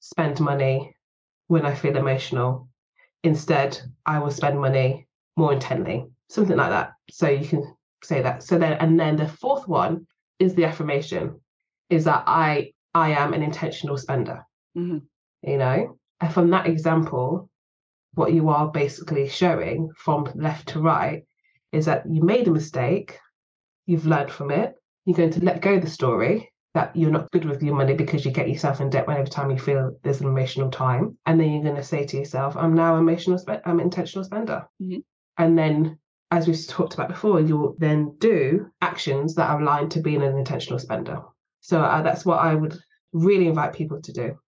spend 0.00 0.40
money 0.40 0.94
when 1.48 1.66
I 1.66 1.74
feel 1.74 1.96
emotional. 1.96 2.68
Instead, 3.22 3.78
I 4.04 4.18
will 4.18 4.30
spend 4.30 4.60
money 4.60 5.06
more 5.36 5.52
intently, 5.52 6.06
something 6.28 6.56
like 6.56 6.70
that. 6.70 6.92
So 7.10 7.28
you 7.28 7.46
can 7.46 7.74
say 8.02 8.22
that. 8.22 8.42
So 8.42 8.58
then, 8.58 8.74
and 8.74 8.98
then 8.98 9.16
the 9.16 9.28
fourth 9.28 9.66
one 9.68 10.06
is 10.38 10.54
the 10.54 10.64
affirmation, 10.64 11.40
is 11.90 12.04
that 12.04 12.24
I 12.26 12.72
I 12.94 13.10
am 13.10 13.34
an 13.34 13.42
intentional 13.42 13.98
spender. 13.98 14.44
Mm-hmm. 14.76 14.98
You 15.42 15.58
know, 15.58 15.98
and 16.20 16.32
from 16.32 16.50
that 16.50 16.66
example, 16.66 17.50
what 18.16 18.32
you 18.32 18.48
are 18.48 18.66
basically 18.68 19.28
showing 19.28 19.90
from 19.96 20.30
left 20.34 20.68
to 20.68 20.80
right 20.80 21.22
is 21.70 21.84
that 21.84 22.04
you 22.10 22.22
made 22.22 22.48
a 22.48 22.50
mistake, 22.50 23.18
you've 23.84 24.06
learned 24.06 24.30
from 24.30 24.50
it, 24.50 24.74
you're 25.04 25.16
going 25.16 25.30
to 25.30 25.44
let 25.44 25.60
go 25.60 25.74
of 25.74 25.82
the 25.82 25.88
story 25.88 26.50
that 26.72 26.96
you're 26.96 27.10
not 27.10 27.30
good 27.30 27.44
with 27.44 27.62
your 27.62 27.74
money 27.74 27.94
because 27.94 28.24
you 28.24 28.30
get 28.30 28.48
yourself 28.48 28.80
in 28.80 28.90
debt 28.90 29.06
whenever 29.06 29.28
time 29.28 29.50
you 29.50 29.58
feel 29.58 29.96
there's 30.02 30.20
an 30.20 30.28
emotional 30.28 30.70
time. 30.70 31.16
And 31.26 31.38
then 31.38 31.52
you're 31.52 31.62
going 31.62 31.76
to 31.76 31.82
say 31.82 32.04
to 32.06 32.16
yourself, 32.16 32.56
I'm 32.56 32.74
now 32.74 32.94
an 32.94 33.00
emotional, 33.00 33.38
spe- 33.38 33.64
I'm 33.64 33.80
intentional 33.80 34.24
spender. 34.24 34.66
Mm-hmm. 34.82 35.00
And 35.38 35.58
then 35.58 35.98
as 36.30 36.46
we've 36.46 36.66
talked 36.66 36.94
about 36.94 37.08
before, 37.08 37.40
you'll 37.40 37.76
then 37.78 38.16
do 38.18 38.66
actions 38.80 39.34
that 39.34 39.50
are 39.50 39.60
aligned 39.60 39.90
to 39.92 40.00
being 40.00 40.22
an 40.22 40.36
intentional 40.38 40.78
spender. 40.78 41.20
So 41.60 41.80
uh, 41.80 42.02
that's 42.02 42.24
what 42.24 42.38
I 42.38 42.54
would 42.54 42.76
really 43.12 43.46
invite 43.46 43.74
people 43.74 44.00
to 44.00 44.12
do 44.12 44.38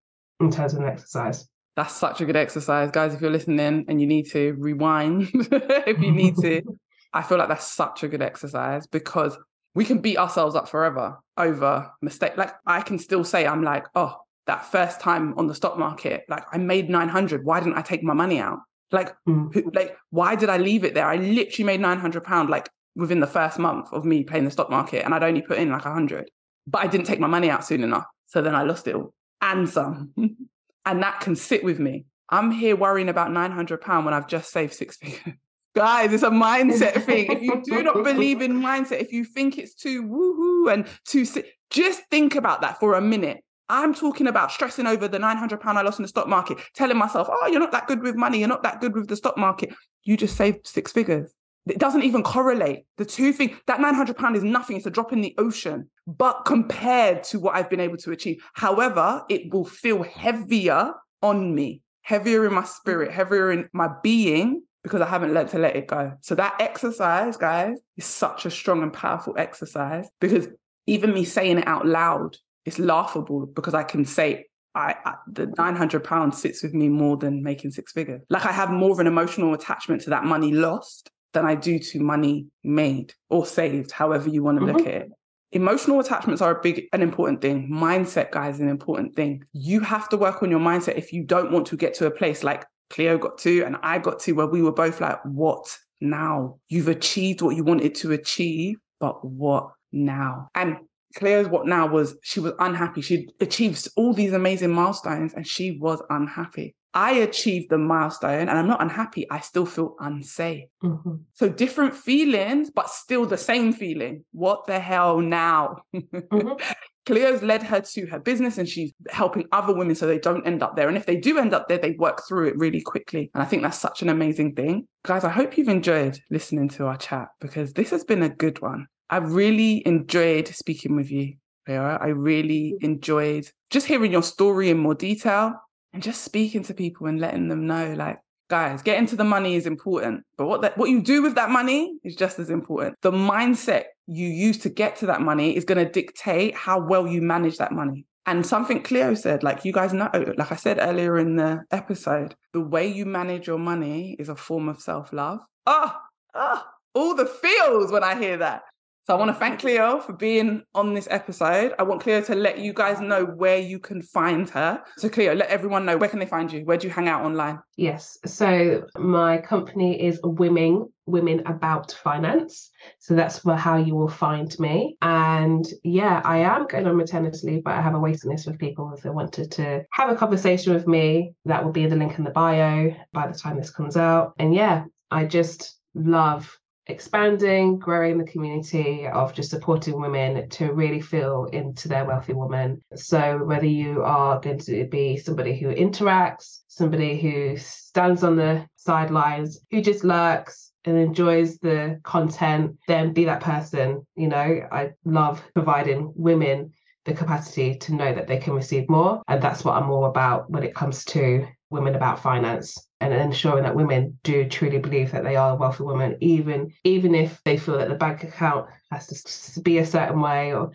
in 0.41 0.51
terms 0.51 0.73
of 0.73 0.81
an 0.81 0.89
exercise. 0.89 1.47
That's 1.79 1.95
such 1.95 2.21
a 2.21 2.25
good 2.25 2.35
exercise, 2.35 2.91
guys. 2.91 3.15
If 3.15 3.21
you're 3.21 3.31
listening 3.31 3.85
and 3.87 4.01
you 4.01 4.07
need 4.09 4.29
to 4.33 4.55
rewind, 4.55 5.31
if 5.33 6.01
you 6.01 6.11
need 6.11 6.35
to, 6.39 6.61
I 7.13 7.23
feel 7.23 7.39
like 7.39 7.47
that's 7.47 7.69
such 7.69 8.03
a 8.03 8.09
good 8.09 8.21
exercise 8.21 8.89
because 8.89 9.39
we 9.77 9.85
can 9.85 10.01
beat 10.01 10.19
ourselves 10.19 10.57
up 10.57 10.69
forever 10.69 11.17
over 11.37 11.89
mistake. 12.03 12.37
Like 12.37 12.53
I 12.67 12.81
can 12.81 12.99
still 12.99 13.23
say, 13.23 13.47
I'm 13.47 13.63
like, 13.63 13.87
oh, 13.95 14.17
that 14.49 14.67
first 14.73 15.01
time 15.01 15.35
on 15.39 15.47
the 15.47 15.55
stock 15.55 15.79
market, 15.79 16.25
like 16.29 16.43
I 16.51 16.59
made 16.59 16.91
900. 16.91 17.45
Why 17.45 17.61
didn't 17.61 17.79
I 17.79 17.83
take 17.83 18.03
my 18.03 18.13
money 18.13 18.41
out? 18.41 18.59
Like, 18.91 19.15
mm. 19.29 19.55
who, 19.55 19.71
like, 19.73 19.97
why 20.11 20.35
did 20.35 20.49
I 20.49 20.57
leave 20.57 20.83
it 20.83 20.95
there? 20.95 21.07
I 21.07 21.15
literally 21.15 21.65
made 21.65 21.79
900 21.79 22.25
pound 22.25 22.51
like 22.51 22.69
within 22.97 23.21
the 23.21 23.29
first 23.29 23.57
month 23.57 23.93
of 23.93 24.05
me 24.05 24.25
playing 24.25 24.47
the 24.47 24.51
stock 24.51 24.69
market, 24.69 25.05
and 25.05 25.15
I'd 25.15 25.23
only 25.23 25.43
put 25.43 25.59
in 25.59 25.71
like 25.71 25.85
100, 25.85 26.29
but 26.67 26.83
I 26.83 26.89
didn't 26.89 27.07
take 27.07 27.21
my 27.21 27.29
money 27.29 27.51
out 27.51 27.65
soon 27.65 27.85
enough. 27.85 28.07
So 28.27 28.43
then 28.43 28.57
I 28.57 28.65
lost 28.65 28.89
it 28.89 28.97
all 28.97 29.15
and 29.41 29.69
some, 29.69 30.13
and 30.89 31.03
that 31.03 31.21
can 31.21 31.37
sit 31.37 31.63
with 31.63 31.79
me. 31.79 32.07
I'm 32.29 32.51
here 32.51 32.77
worrying 32.77 33.09
about 33.09 33.31
900 33.31 33.81
pound 33.81 34.05
when 34.05 34.15
I've 34.15 34.27
just 34.27 34.51
saved 34.51 34.75
six 34.75 34.97
figures. 35.01 35.35
Guys, 35.77 36.13
it's 36.13 36.25
a 36.25 36.31
mindset 36.31 37.05
thing. 37.05 37.31
If 37.31 37.43
you 37.43 37.63
do 37.65 37.83
not 37.83 38.03
believe 38.03 38.43
in 38.43 38.61
mindset, 38.61 39.01
if 39.01 39.13
you 39.13 39.25
think 39.25 39.59
it's 39.59 39.75
too 39.75 40.03
woohoo 40.03 40.73
and 40.73 40.87
too, 41.07 41.25
just 41.71 42.03
think 42.11 42.35
about 42.35 42.63
that 42.63 42.81
for 42.81 42.95
a 42.95 43.01
minute 43.01 43.45
I'm 43.69 43.95
talking 43.95 44.27
about 44.27 44.51
stressing 44.51 44.87
over 44.87 45.09
the 45.09 45.19
900 45.19 45.61
pound 45.61 45.79
I 45.79 45.83
lost 45.83 45.99
in 45.99 46.03
the 46.03 46.09
stock 46.09 46.27
market, 46.27 46.59
telling 46.75 46.97
myself, 46.97 47.29
oh, 47.31 47.47
you're 47.49 47.61
not 47.61 47.73
that 47.73 47.87
good 47.87 48.03
with 48.03 48.17
money. 48.17 48.39
You're 48.39 48.49
not 48.49 48.63
that 48.63 48.81
good 48.81 48.95
with 48.95 49.09
the 49.09 49.17
stock 49.17 49.37
market. 49.37 49.75
You 50.05 50.17
just 50.17 50.37
saved 50.37 50.67
six 50.67 50.91
figures. 50.91 51.33
It 51.69 51.79
doesn't 51.79 52.03
even 52.03 52.23
correlate. 52.23 52.85
The 52.97 53.05
two 53.05 53.33
things, 53.33 53.57
that 53.67 53.81
900 53.81 54.17
pound 54.17 54.37
is 54.37 54.43
nothing. 54.43 54.77
It's 54.77 54.87
a 54.87 54.91
drop 54.91 55.13
in 55.13 55.21
the 55.21 55.35
ocean, 55.39 55.89
but 56.07 56.45
compared 56.45 57.25
to 57.25 57.39
what 57.39 57.55
I've 57.55 57.71
been 57.71 57.81
able 57.81 57.97
to 57.99 58.13
achieve. 58.13 58.43
However, 58.55 59.25
it 59.29 59.53
will 59.53 59.65
feel 59.65 60.03
heavier 60.03 60.93
on 61.23 61.55
me, 61.55 61.83
heavier 62.03 62.47
in 62.47 62.55
my 62.55 62.65
spirit, 62.65 63.13
heavier 63.13 63.53
in 63.53 63.69
my 63.73 63.89
being 64.03 64.63
because 64.83 65.01
I 65.01 65.07
haven't 65.07 65.35
learned 65.35 65.51
to 65.51 65.59
let 65.59 65.77
it 65.77 65.89
go. 65.89 66.13
So 66.21 66.35
that 66.37 66.55
exercise, 66.61 67.37
guys, 67.37 67.79
is 67.97 68.07
such 68.07 68.47
a 68.47 68.51
strong 68.51 68.83
and 68.83 68.93
powerful 68.93 69.35
exercise 69.37 70.09
because 70.21 70.49
even 70.87 71.13
me 71.13 71.25
saying 71.25 71.59
it 71.59 71.67
out 71.67 71.87
loud 71.87 72.37
it's 72.69 72.79
laughable 72.79 73.47
because 73.47 73.73
I 73.73 73.83
can 73.83 74.05
say 74.05 74.45
I, 74.75 74.95
I, 75.05 75.15
the 75.27 75.47
900 75.57 76.05
pounds 76.05 76.41
sits 76.41 76.63
with 76.63 76.75
me 76.75 76.89
more 76.89 77.17
than 77.17 77.43
making 77.43 77.71
six 77.71 77.93
figures. 77.93 78.21
Like 78.29 78.45
I 78.45 78.53
have 78.53 78.71
more 78.71 78.93
of 78.93 78.99
an 78.99 79.07
emotional 79.07 79.55
attachment 79.55 80.03
to 80.03 80.11
that 80.11 80.25
money 80.25 80.53
lost 80.53 81.11
than 81.33 81.45
I 81.45 81.55
do 81.55 81.79
to 81.79 82.01
money 82.01 82.47
made 82.65 83.15
or 83.29 83.47
saved, 83.47 83.91
however 83.91 84.29
you 84.29 84.43
want 84.43 84.59
to 84.61 84.67
mm-hmm. 84.67 84.77
look 84.77 84.87
at 84.87 84.95
it. 84.95 85.11
Emotional 85.53 86.01
attachments 86.01 86.43
are 86.43 86.59
a 86.59 86.61
big 86.61 86.89
and 86.93 87.03
important 87.03 87.41
thing. 87.41 87.71
Mindset, 87.71 88.31
guys, 88.31 88.61
an 88.61 88.69
important 88.69 89.17
thing. 89.17 89.43
You 89.53 89.81
have 89.81 90.09
to 90.11 90.17
work 90.17 90.43
on 90.43 90.51
your 90.51 90.61
mindset 90.61 90.97
if 90.97 91.13
you 91.13 91.25
don't 91.25 91.51
want 91.51 91.67
to 91.69 91.77
get 91.77 91.95
to 91.95 92.07
a 92.07 92.11
place 92.11 92.45
like 92.45 92.67
Cleo 92.91 93.19
got 93.19 93.39
to 93.39 93.65
and 93.65 93.77
I 93.83 93.99
got 93.99 94.19
to 94.21 94.33
where 94.33 94.47
we 94.47 94.63
were 94.63 94.73
both 94.73 95.01
like, 95.01 95.19
what 95.25 95.75
now? 96.01 96.59
You've 96.69 96.89
achieved 96.89 97.41
what 97.43 97.57
you 97.57 97.65
wanted 97.65 97.95
to 97.97 98.13
achieve, 98.13 98.77
but 99.01 99.25
what 99.25 99.71
now? 99.93 100.49
And 100.55 100.77
Cleo's 101.17 101.49
what 101.49 101.67
now 101.67 101.87
was 101.87 102.17
she 102.23 102.41
was 102.41 102.53
unhappy. 102.59 103.01
She 103.01 103.29
achieved 103.41 103.89
all 103.97 104.13
these 104.13 104.33
amazing 104.33 104.71
milestones 104.71 105.35
and 105.35 105.47
she 105.47 105.79
was 105.79 106.03
unhappy. 106.11 106.75
I 106.95 107.13
achieved 107.13 107.71
the 107.71 107.79
milestone 107.79 108.49
and 108.49 108.59
I'm 108.59 108.67
not 108.67 108.83
unhappy. 108.83 109.31
I 109.31 109.41
still 109.41 109.67
feel 109.67 109.95
unsafe. 110.01 110.65
Mm-hmm. 110.83 111.17
So 111.35 111.49
different 111.49 111.95
feelings, 111.95 112.71
but 112.71 112.89
still 112.89 113.27
the 113.27 113.37
same 113.37 113.73
feeling. 113.73 114.25
What 114.33 114.67
the 114.67 114.81
hell 114.81 115.21
now? 115.21 115.83
Mm-hmm. 115.95 116.53
Cleo's 117.07 117.43
led 117.43 117.63
her 117.63 117.81
to 117.81 118.07
her 118.07 118.19
business 118.19 118.59
and 118.59 118.69
she's 118.69 118.93
helping 119.09 119.47
other 119.51 119.75
women 119.75 119.95
so 119.95 120.07
they 120.07 120.19
don't 120.19 120.47
end 120.47 120.63
up 120.63 120.77
there. 120.77 120.89
And 120.89 120.97
if 120.97 121.07
they 121.07 121.17
do 121.17 121.39
end 121.39 121.55
up 121.55 121.67
there, 121.69 121.79
they 121.79 121.93
work 121.93 122.23
through 122.29 122.49
it 122.49 122.59
really 122.59 122.83
quickly. 122.83 123.31
And 123.33 123.43
I 123.43 123.47
think 123.47 123.63
that's 123.63 123.79
such 123.79 124.03
an 124.03 124.11
amazing 124.11 124.55
thing. 124.55 124.87
Guys, 125.05 125.25
I 125.25 125.31
hope 125.31 125.57
you've 125.57 125.69
enjoyed 125.69 126.19
listening 126.31 126.69
to 126.71 126.87
our 126.87 126.99
chat 126.99 127.29
because 127.41 127.73
this 127.73 127.91
has 127.91 128.05
been 128.05 128.23
a 128.23 128.29
good 128.29 128.61
one. 128.61 128.87
I 129.09 129.19
really 129.19 129.83
enjoyed 129.87 130.49
speaking 130.49 130.97
with 130.97 131.11
you 131.11 131.37
Cleo. 131.69 131.99
I 132.01 132.09
really 132.09 132.75
enjoyed 132.81 133.49
just 133.71 133.87
hearing 133.87 134.13
your 134.13 134.23
story 134.23 134.71
in 134.71 134.79
more 134.79 134.95
detail 134.95 135.55
and 135.93 136.03
just 136.03 136.23
speaking 136.23 136.63
to 136.65 136.75
people 136.75 137.07
and 137.07 137.21
letting 137.21 137.49
them 137.49 137.67
know, 137.67 137.95
like, 137.95 138.19
guys, 138.49 138.83
getting 138.83 139.07
to 139.07 139.17
the 139.17 139.25
money 139.25 139.55
is 139.55 139.67
important, 139.67 140.25
but 140.37 140.47
what 140.47 140.63
that, 140.63 140.77
what 140.77 140.91
you 140.91 141.03
do 141.03 141.23
with 141.23 141.35
that 141.35 141.51
money 141.51 141.99
is 142.05 142.17
just 142.17 142.39
as 142.39 142.51
important. 142.51 142.97
The 143.03 143.11
mindset 143.11 143.85
you 144.07 144.27
use 144.27 144.59
to 144.59 144.69
get 144.69 144.97
to 144.97 145.07
that 145.07 145.21
money 145.21 145.57
is 145.57 145.65
going 145.65 145.85
to 145.85 145.91
dictate 145.91 146.55
how 146.55 146.81
well 146.81 147.07
you 147.07 147.21
manage 147.21 147.59
that 147.59 147.73
money. 147.73 148.07
And 148.27 148.45
something 148.45 148.83
Cleo 148.83 149.15
said, 149.15 149.43
like 149.43 149.65
you 149.65 149.73
guys 149.73 149.95
know, 149.95 150.11
like 150.37 150.53
I 150.53 150.57
said 150.57 150.79
earlier 150.81 151.19
in 151.19 151.37
the 151.37 151.63
episode, 151.71 152.35
the 152.53 152.61
way 152.61 152.87
you 152.87 153.07
manage 153.07 153.47
your 153.47 153.59
money 153.59 154.17
is 154.19 154.29
a 154.29 154.37
form 154.37 154.69
of 154.69 154.81
self 154.81 155.13
love. 155.15 155.41
Ah, 155.67 155.99
ah, 156.35 156.67
all 156.95 157.15
the 157.15 157.25
feels 157.25 157.91
when 157.91 158.05
I 158.05 158.19
hear 158.19 158.37
that. 158.37 158.63
So 159.09 159.15
I 159.15 159.19
want 159.19 159.31
to 159.31 159.41
thank 159.41 159.61
Cleo 159.61 160.01
for 160.01 160.13
being 160.13 160.63
on 160.75 160.93
this 160.93 161.09
episode. 161.11 161.73
I 161.79 161.83
want 161.83 162.03
Cleo 162.03 162.21
to 162.21 162.35
let 162.35 162.59
you 162.59 162.75
guys 162.75 163.01
know 163.01 163.25
where 163.25 163.57
you 163.57 163.79
can 163.79 164.03
find 164.03 164.51
her. 164.51 164.83
So 164.99 165.09
Cleo, 165.09 165.35
let 165.35 165.49
everyone 165.49 165.87
know 165.87 165.97
where 165.97 166.11
can 166.11 166.19
they 166.19 166.27
find 166.27 166.53
you? 166.53 166.67
Where 166.67 166.77
do 166.77 166.87
you 166.87 166.93
hang 166.93 167.09
out 167.09 167.25
online? 167.25 167.59
Yes. 167.79 168.19
So 168.27 168.83
my 168.99 169.39
company 169.39 169.99
is 169.99 170.21
Women 170.23 170.93
Women 171.07 171.41
About 171.47 171.93
Finance. 171.93 172.71
So 172.99 173.15
that's 173.15 173.39
for 173.39 173.57
how 173.57 173.79
you 173.79 173.95
will 173.95 174.11
find 174.11 174.55
me. 174.59 174.99
And 175.01 175.67
yeah, 175.83 176.21
I 176.23 176.41
am 176.41 176.67
going 176.67 176.87
on 176.87 176.99
maternity 176.99 177.39
leave, 177.45 177.65
but 177.65 177.77
I 177.77 177.81
have 177.81 177.95
a 177.95 177.99
waiting 177.99 178.31
list 178.31 178.47
of 178.47 178.59
people 178.59 178.93
if 178.95 179.03
they 179.03 179.09
wanted 179.09 179.51
to 179.53 179.85
have 179.93 180.11
a 180.11 180.17
conversation 180.17 180.75
with 180.75 180.87
me. 180.87 181.33
That 181.47 181.65
will 181.65 181.73
be 181.73 181.87
the 181.87 181.97
link 181.97 182.19
in 182.19 182.25
the 182.25 182.31
bio 182.31 182.95
by 183.15 183.27
the 183.27 183.39
time 183.39 183.57
this 183.57 183.71
comes 183.71 183.97
out. 183.97 184.35
And 184.39 184.55
yeah, 184.55 184.85
I 185.11 185.25
just 185.25 185.79
love 185.95 186.58
expanding, 186.89 187.79
growing 187.79 188.19
the 188.19 188.25
community 188.25 189.07
of 189.07 189.35
just 189.35 189.51
supporting 189.51 190.01
women 190.01 190.49
to 190.49 190.73
really 190.73 191.01
feel 191.01 191.45
into 191.53 191.89
their 191.89 192.05
wealthy 192.05 192.33
woman. 192.33 192.83
So, 192.95 193.45
whether 193.45 193.67
you 193.67 194.03
are 194.03 194.41
going 194.41 194.59
to 194.61 194.87
be 194.87 195.17
somebody 195.17 195.59
who 195.59 195.75
interacts, 195.75 196.61
somebody 196.69 197.21
who 197.21 197.57
stands 197.57 198.25
on 198.25 198.37
the 198.37 198.67
sidelines, 198.77 199.61
who 199.71 199.83
just 199.83 200.05
lurks 200.05 200.73
and 200.85 200.97
enjoys 200.97 201.59
the 201.59 202.01
content, 202.03 202.77
then 202.87 203.13
be 203.13 203.25
that 203.27 203.41
person. 203.41 204.07
You 204.17 204.29
know, 204.29 204.67
I 204.73 204.91
love 205.05 205.43
providing 205.55 206.13
women 206.17 206.73
the 207.05 207.15
capacity 207.15 207.75
to 207.75 207.95
know 207.95 208.15
that 208.15 208.27
they 208.27 208.39
can 208.39 208.53
receive 208.53 208.89
more. 208.89 209.23
And 209.29 209.43
that's 209.43 209.65
what 209.65 209.77
I'm 209.77 209.91
all 209.91 210.05
about 210.05 210.51
when 210.51 210.63
it 210.63 210.75
comes 210.75 211.05
to 211.07 211.47
women 211.71 211.95
about 211.95 212.23
finance 212.23 212.89
and 213.01 213.13
ensuring 213.13 213.65
that 213.65 213.75
women 213.75 214.19
do 214.25 214.49
truly 214.49 214.79
believe 214.79 215.13
that 215.13 215.25
they 215.25 215.37
are 215.37 215.53
a 215.53 215.57
wealthy 215.57 215.85
woman, 215.85 216.17
even 216.21 216.73
even 216.85 217.15
if 217.15 217.41
they 217.45 217.57
feel 217.57 217.79
that 217.79 217.89
the 217.89 217.95
bank 217.95 218.25
account 218.25 218.69
has 218.91 219.07
to 219.07 219.61
be 219.61 219.79
a 219.79 219.87
certain 219.87 220.21
way 220.21 220.55
or 220.55 220.73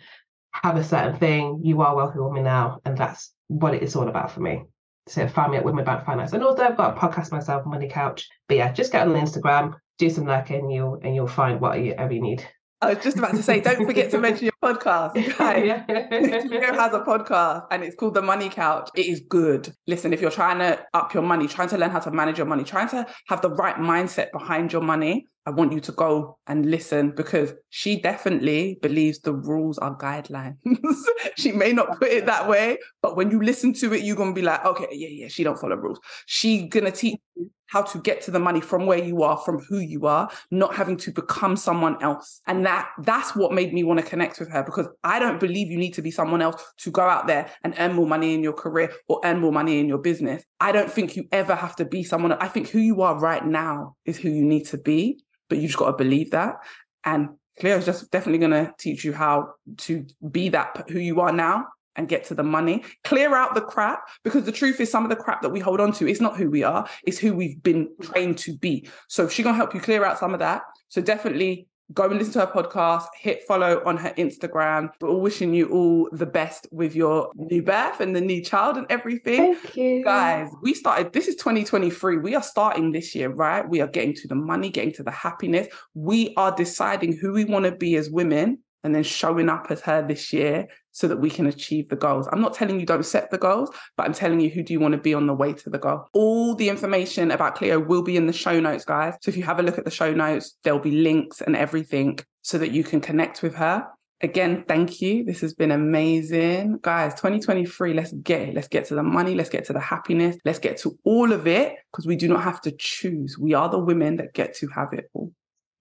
have 0.52 0.78
a 0.78 0.84
certain 0.84 1.18
thing. 1.18 1.62
You 1.64 1.82
are 1.82 1.94
a 1.94 1.96
wealthy 1.96 2.20
woman 2.20 2.44
now, 2.44 2.80
and 2.86 2.98
that's 2.98 3.34
what 3.48 3.74
it 3.74 3.84
is 3.84 3.96
all 3.96 4.08
about 4.08 4.32
for 4.32 4.42
me. 4.42 4.64
So 5.08 5.28
find 5.28 5.52
me 5.52 5.58
at 5.58 5.66
Women 5.66 5.82
About 5.82 6.06
Finance, 6.06 6.34
and 6.34 6.44
also 6.44 6.64
I've 6.64 6.78
got 6.78 6.98
a 6.98 7.00
podcast 7.00 7.32
myself, 7.32 7.66
Money 7.66 7.90
Couch. 7.90 8.28
But 8.48 8.58
yeah, 8.58 8.72
just 8.72 8.92
get 8.92 9.06
on 9.06 9.14
the 9.14 9.20
Instagram, 9.20 9.76
do 9.98 10.10
some 10.10 10.26
lurking, 10.26 10.70
you'll 10.70 11.00
and 11.04 11.14
you'll 11.14 11.28
find 11.28 11.60
whatever 11.60 12.14
you 12.14 12.22
need. 12.22 12.46
I 12.82 12.94
was 12.94 13.04
just 13.04 13.18
about 13.18 13.32
to 13.32 13.44
say, 13.44 13.62
don't 13.62 13.86
forget 13.86 14.12
to 14.12 14.20
mention 14.20 14.46
your 14.46 14.53
podcast. 14.64 15.38
Guys, 15.38 16.48
Cleo 16.48 16.74
has 16.74 16.94
a 16.94 17.02
podcast 17.02 17.68
and 17.70 17.84
it's 17.84 17.96
called 17.96 18.14
The 18.14 18.22
Money 18.22 18.48
Couch. 18.48 18.90
It 18.96 19.08
is 19.08 19.22
good. 19.28 19.74
Listen, 19.88 20.14
if 20.14 20.22
you're 20.22 20.32
trying 20.32 20.60
to 20.60 20.80
up 20.94 21.14
your 21.14 21.24
money, 21.24 21.48
trying 21.48 21.70
to 21.70 21.78
learn 21.78 21.92
how 21.92 22.00
to 22.00 22.12
manage 22.12 22.38
your 22.38 22.48
money, 22.48 22.64
trying 22.64 22.88
to 22.90 23.06
have 23.28 23.42
the 23.42 23.50
right 23.50 23.76
mindset 23.76 24.32
behind 24.32 24.72
your 24.72 24.82
money, 24.82 25.28
I 25.46 25.50
want 25.50 25.74
you 25.74 25.82
to 25.82 25.92
go 25.92 26.38
and 26.48 26.66
listen 26.72 27.12
because 27.12 27.54
she 27.70 28.00
definitely 28.00 28.80
believes 28.82 29.20
the 29.20 29.34
rules 29.34 29.78
are 29.78 29.98
guidelines. 29.98 30.56
she 31.38 31.52
may 31.52 31.74
not 31.74 32.00
put 32.00 32.10
it 32.10 32.26
that 32.28 32.48
way, 32.48 32.78
but 33.02 33.18
when 33.18 33.30
you 33.30 33.42
listen 33.42 33.74
to 33.74 33.94
it, 33.94 34.04
you're 34.04 34.16
gonna 34.16 34.34
be 34.34 34.42
like, 34.42 34.64
okay, 34.64 34.88
yeah, 34.92 35.10
yeah, 35.10 35.28
she 35.28 35.44
don't 35.44 35.60
follow 35.60 35.76
rules. 35.76 36.00
She 36.28 36.68
gonna 36.70 36.92
teach 36.92 37.20
you 37.36 37.52
how 37.74 37.82
to 37.82 37.98
get 38.00 38.22
to 38.22 38.30
the 38.30 38.40
money 38.40 38.62
from 38.62 38.86
where 38.86 39.04
you 39.04 39.24
are, 39.24 39.36
from 39.38 39.60
who 39.60 39.80
you 39.80 40.06
are, 40.06 40.30
not 40.52 40.76
having 40.76 40.96
to 40.96 41.12
become 41.12 41.58
someone 41.58 42.02
else. 42.04 42.40
And 42.46 42.66
that 42.66 42.90
that's 43.00 43.36
what 43.36 43.52
made 43.52 43.74
me 43.74 43.84
want 43.84 44.00
to 44.00 44.06
connect 44.06 44.40
with 44.40 44.50
her 44.54 44.64
because 44.64 44.88
I 45.04 45.20
don't 45.20 45.40
believe 45.40 45.70
you 45.70 45.78
need 45.78 45.94
to 45.96 46.02
be 46.02 46.12
someone 46.12 46.42
else 46.42 46.64
to 46.80 46.92
go 46.92 47.02
out 47.02 47.28
there 47.28 47.50
and 47.64 47.76
earn 47.78 47.94
more 47.94 48.08
money 48.08 48.34
in 48.34 48.44
your 48.44 48.54
career 48.54 48.92
or 49.08 49.20
earn 49.24 49.40
more 49.40 49.52
money 49.52 49.80
in 49.80 49.88
your 49.88 49.98
business. 49.98 50.44
I 50.60 50.72
don't 50.72 50.92
think 50.92 51.16
you 51.16 51.26
ever 51.32 51.56
have 51.56 51.76
to 51.78 51.86
be 51.86 52.04
someone. 52.04 52.34
I 52.34 52.48
think 52.48 52.70
who 52.70 52.80
you 52.80 53.02
are 53.02 53.20
right 53.20 53.46
now 53.46 53.96
is 54.06 54.18
who 54.18 54.30
you 54.30 54.46
need 54.46 54.66
to 54.68 54.78
be, 54.78 55.24
but 55.50 55.58
you 55.58 55.68
just 55.68 55.80
got 55.80 55.92
to 55.92 55.98
believe 56.04 56.32
that. 56.32 56.56
And 57.04 57.30
Cleo 57.60 57.78
is 57.78 57.86
just 57.86 58.12
definitely 58.12 58.40
going 58.40 58.66
to 58.66 58.74
teach 58.80 59.04
you 59.04 59.14
how 59.14 59.54
to 59.78 60.06
be 60.32 60.50
that 60.50 60.86
who 60.90 61.00
you 61.00 61.20
are 61.22 61.32
now 61.32 61.66
and 61.96 62.08
get 62.08 62.26
to 62.26 62.34
the 62.34 62.44
money. 62.44 62.84
Clear 63.04 63.36
out 63.36 63.54
the 63.54 63.62
crap 63.62 64.08
because 64.24 64.46
the 64.46 64.52
truth 64.52 64.80
is 64.80 64.90
some 64.90 65.04
of 65.04 65.10
the 65.10 65.16
crap 65.16 65.42
that 65.42 65.50
we 65.50 65.60
hold 65.60 65.80
on 65.80 65.92
to 65.94 66.08
is 66.08 66.22
not 66.22 66.38
who 66.38 66.50
we 66.50 66.64
are, 66.64 66.88
it's 67.06 67.20
who 67.20 67.34
we've 67.34 67.62
been 67.62 67.90
trained 68.02 68.38
to 68.40 68.58
be. 68.58 68.88
So 69.08 69.28
she's 69.28 69.44
gonna 69.44 69.58
help 69.58 69.74
you 69.74 69.82
clear 69.82 70.04
out 70.04 70.20
some 70.20 70.34
of 70.34 70.40
that. 70.40 70.64
So 70.90 71.02
definitely 71.02 71.68
go 71.94 72.10
and 72.10 72.18
listen 72.18 72.34
to 72.34 72.40
her 72.40 72.48
podcast, 72.48 73.08
hit 73.18 73.44
follow 73.48 73.82
on 73.86 73.98
her 73.98 74.12
Instagram. 74.18 74.90
We're 75.00 75.10
all 75.10 75.22
wishing 75.22 75.54
you 75.54 75.70
all 75.70 76.10
the 76.12 76.26
best 76.26 76.68
with 76.72 76.96
your 76.96 77.32
new 77.36 77.62
birth 77.62 78.00
and 78.00 78.16
the 78.16 78.22
new 78.22 78.42
child 78.44 78.78
and 78.78 78.88
everything. 78.90 79.56
Thank 79.56 79.76
you. 79.76 80.04
Guys, 80.04 80.50
we 80.62 80.74
started, 80.74 81.14
this 81.14 81.28
is 81.28 81.36
2023. 81.36 82.18
We 82.18 82.36
are 82.36 82.44
starting 82.44 82.92
this 82.92 83.14
year, 83.14 83.30
right? 83.30 83.68
We 83.68 83.82
are 83.82 83.88
getting 83.88 84.14
to 84.16 84.28
the 84.28 84.36
money, 84.36 84.70
getting 84.70 84.94
to 84.94 85.04
the 85.04 85.12
happiness. 85.12 85.68
We 85.94 86.34
are 86.36 86.56
deciding 86.56 87.18
who 87.18 87.34
we 87.34 87.46
want 87.46 87.66
to 87.66 87.72
be 87.72 87.96
as 87.96 88.10
women 88.10 88.60
and 88.84 88.94
then 88.94 89.04
showing 89.04 89.50
up 89.50 89.68
as 89.70 89.82
her 89.82 90.06
this 90.06 90.34
year 90.34 90.68
so 90.92 91.08
that 91.08 91.18
we 91.18 91.30
can 91.30 91.48
achieve 91.48 91.90
the 91.90 91.96
goals. 91.96 92.28
I'm 92.32 92.42
not 92.42 92.54
telling 92.54 92.80
you 92.80 92.86
don't 92.86 93.06
set 93.06 93.32
the 93.32 93.38
goals, 93.38 93.70
but 93.98 94.06
I'm 94.06 94.14
telling 94.14 94.40
you 94.40 94.50
who 94.50 94.64
do 94.64 94.74
you 94.74 94.80
want 94.80 94.94
to 94.94 95.00
be 95.00 95.14
on 95.14 95.28
the 95.28 95.34
way 95.34 95.54
to 95.54 95.70
the 95.70 95.80
goal. 95.80 96.08
All 96.14 96.56
the 96.56 96.70
information 96.70 97.32
about 97.32 97.56
Cleo 97.56 97.80
will 97.80 98.04
be 98.04 98.16
in 98.16 98.28
the 98.28 98.34
show 98.34 98.60
notes, 98.60 98.86
guys. 98.86 99.16
So 99.22 99.30
if 99.30 99.38
you 99.38 99.44
have 99.44 99.60
a 99.60 99.64
look 99.64 99.78
at 99.78 99.86
the 99.86 99.92
show 99.92 100.14
notes, 100.14 100.58
there'll 100.64 100.80
be 100.80 100.92
links 100.92 101.42
and 101.42 101.56
everything 101.56 102.20
so 102.44 102.58
that 102.60 102.72
you 102.72 102.84
can 102.84 103.02
connect 103.02 103.42
with 103.42 103.56
her. 103.56 103.88
Again, 104.22 104.64
thank 104.68 105.02
you. 105.02 105.26
This 105.26 105.42
has 105.42 105.54
been 105.54 105.72
amazing. 105.72 106.80
Guys, 106.82 107.14
2023, 107.16 107.94
let's 107.94 108.14
get 108.14 108.50
it. 108.50 108.56
Let's 108.56 108.70
get 108.70 108.86
to 108.86 108.96
the 108.96 109.04
money. 109.04 109.36
Let's 109.36 109.50
get 109.50 109.66
to 109.66 109.74
the 109.74 109.82
happiness. 109.82 110.38
Let's 110.46 110.60
get 110.60 110.78
to 110.78 110.98
all 111.04 111.34
of 111.34 111.46
it 111.46 111.76
because 111.92 112.06
we 112.06 112.16
do 112.16 112.30
not 112.30 112.42
have 112.44 112.62
to 112.62 112.72
choose. 112.72 113.38
We 113.38 113.54
are 113.54 113.68
the 113.68 113.80
women 113.80 114.16
that 114.18 114.34
get 114.34 114.56
to 114.58 114.68
have 114.68 114.94
it 114.94 115.10
all. 115.14 115.34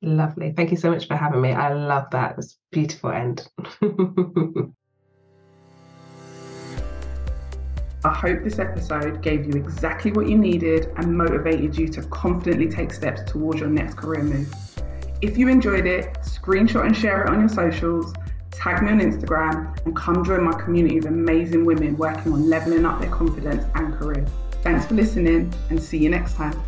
Lovely. 0.03 0.53
Thank 0.57 0.73
you 0.73 0.77
so 0.77 0.91
much 0.91 1.07
for 1.07 1.15
having 1.15 1.41
me. 1.41 1.53
I 1.53 1.73
love 1.73 2.11
that. 2.11 2.35
It's 2.37 2.59
beautiful 2.73 3.11
end. 3.11 3.49
I 8.05 8.13
hope 8.13 8.43
this 8.43 8.59
episode 8.59 9.23
gave 9.23 9.47
you 9.47 9.53
exactly 9.53 10.11
what 10.11 10.29
you 10.29 10.37
needed 10.37 10.91
and 10.97 11.17
motivated 11.17 11.79
you 11.79 11.87
to 11.89 12.03
confidently 12.09 12.69
take 12.69 12.93
steps 12.93 13.23
towards 13.31 13.61
your 13.61 13.69
next 13.69 13.95
career 13.97 14.25
move. 14.25 14.53
If 15.21 15.39
you 15.39 15.47
enjoyed 15.47 15.87
it, 15.87 16.15
screenshot 16.23 16.85
and 16.85 16.97
share 16.97 17.23
it 17.23 17.29
on 17.29 17.39
your 17.39 17.49
socials, 17.49 18.13
tag 18.51 18.83
me 18.83 18.91
on 18.91 18.99
Instagram, 18.99 19.87
and 19.87 19.95
come 19.95 20.25
join 20.25 20.43
my 20.43 20.61
community 20.61 20.99
of 20.99 21.05
amazing 21.05 21.65
women 21.65 21.97
working 21.97 22.33
on 22.33 22.51
leveling 22.51 22.85
up 22.85 23.01
their 23.01 23.11
confidence 23.11 23.65
and 23.77 23.95
career. 23.95 24.27
Thanks 24.63 24.85
for 24.87 24.95
listening 24.95 25.55
and 25.71 25.81
see 25.81 25.99
you 25.99 26.11
next 26.11 26.35
time. 26.35 26.61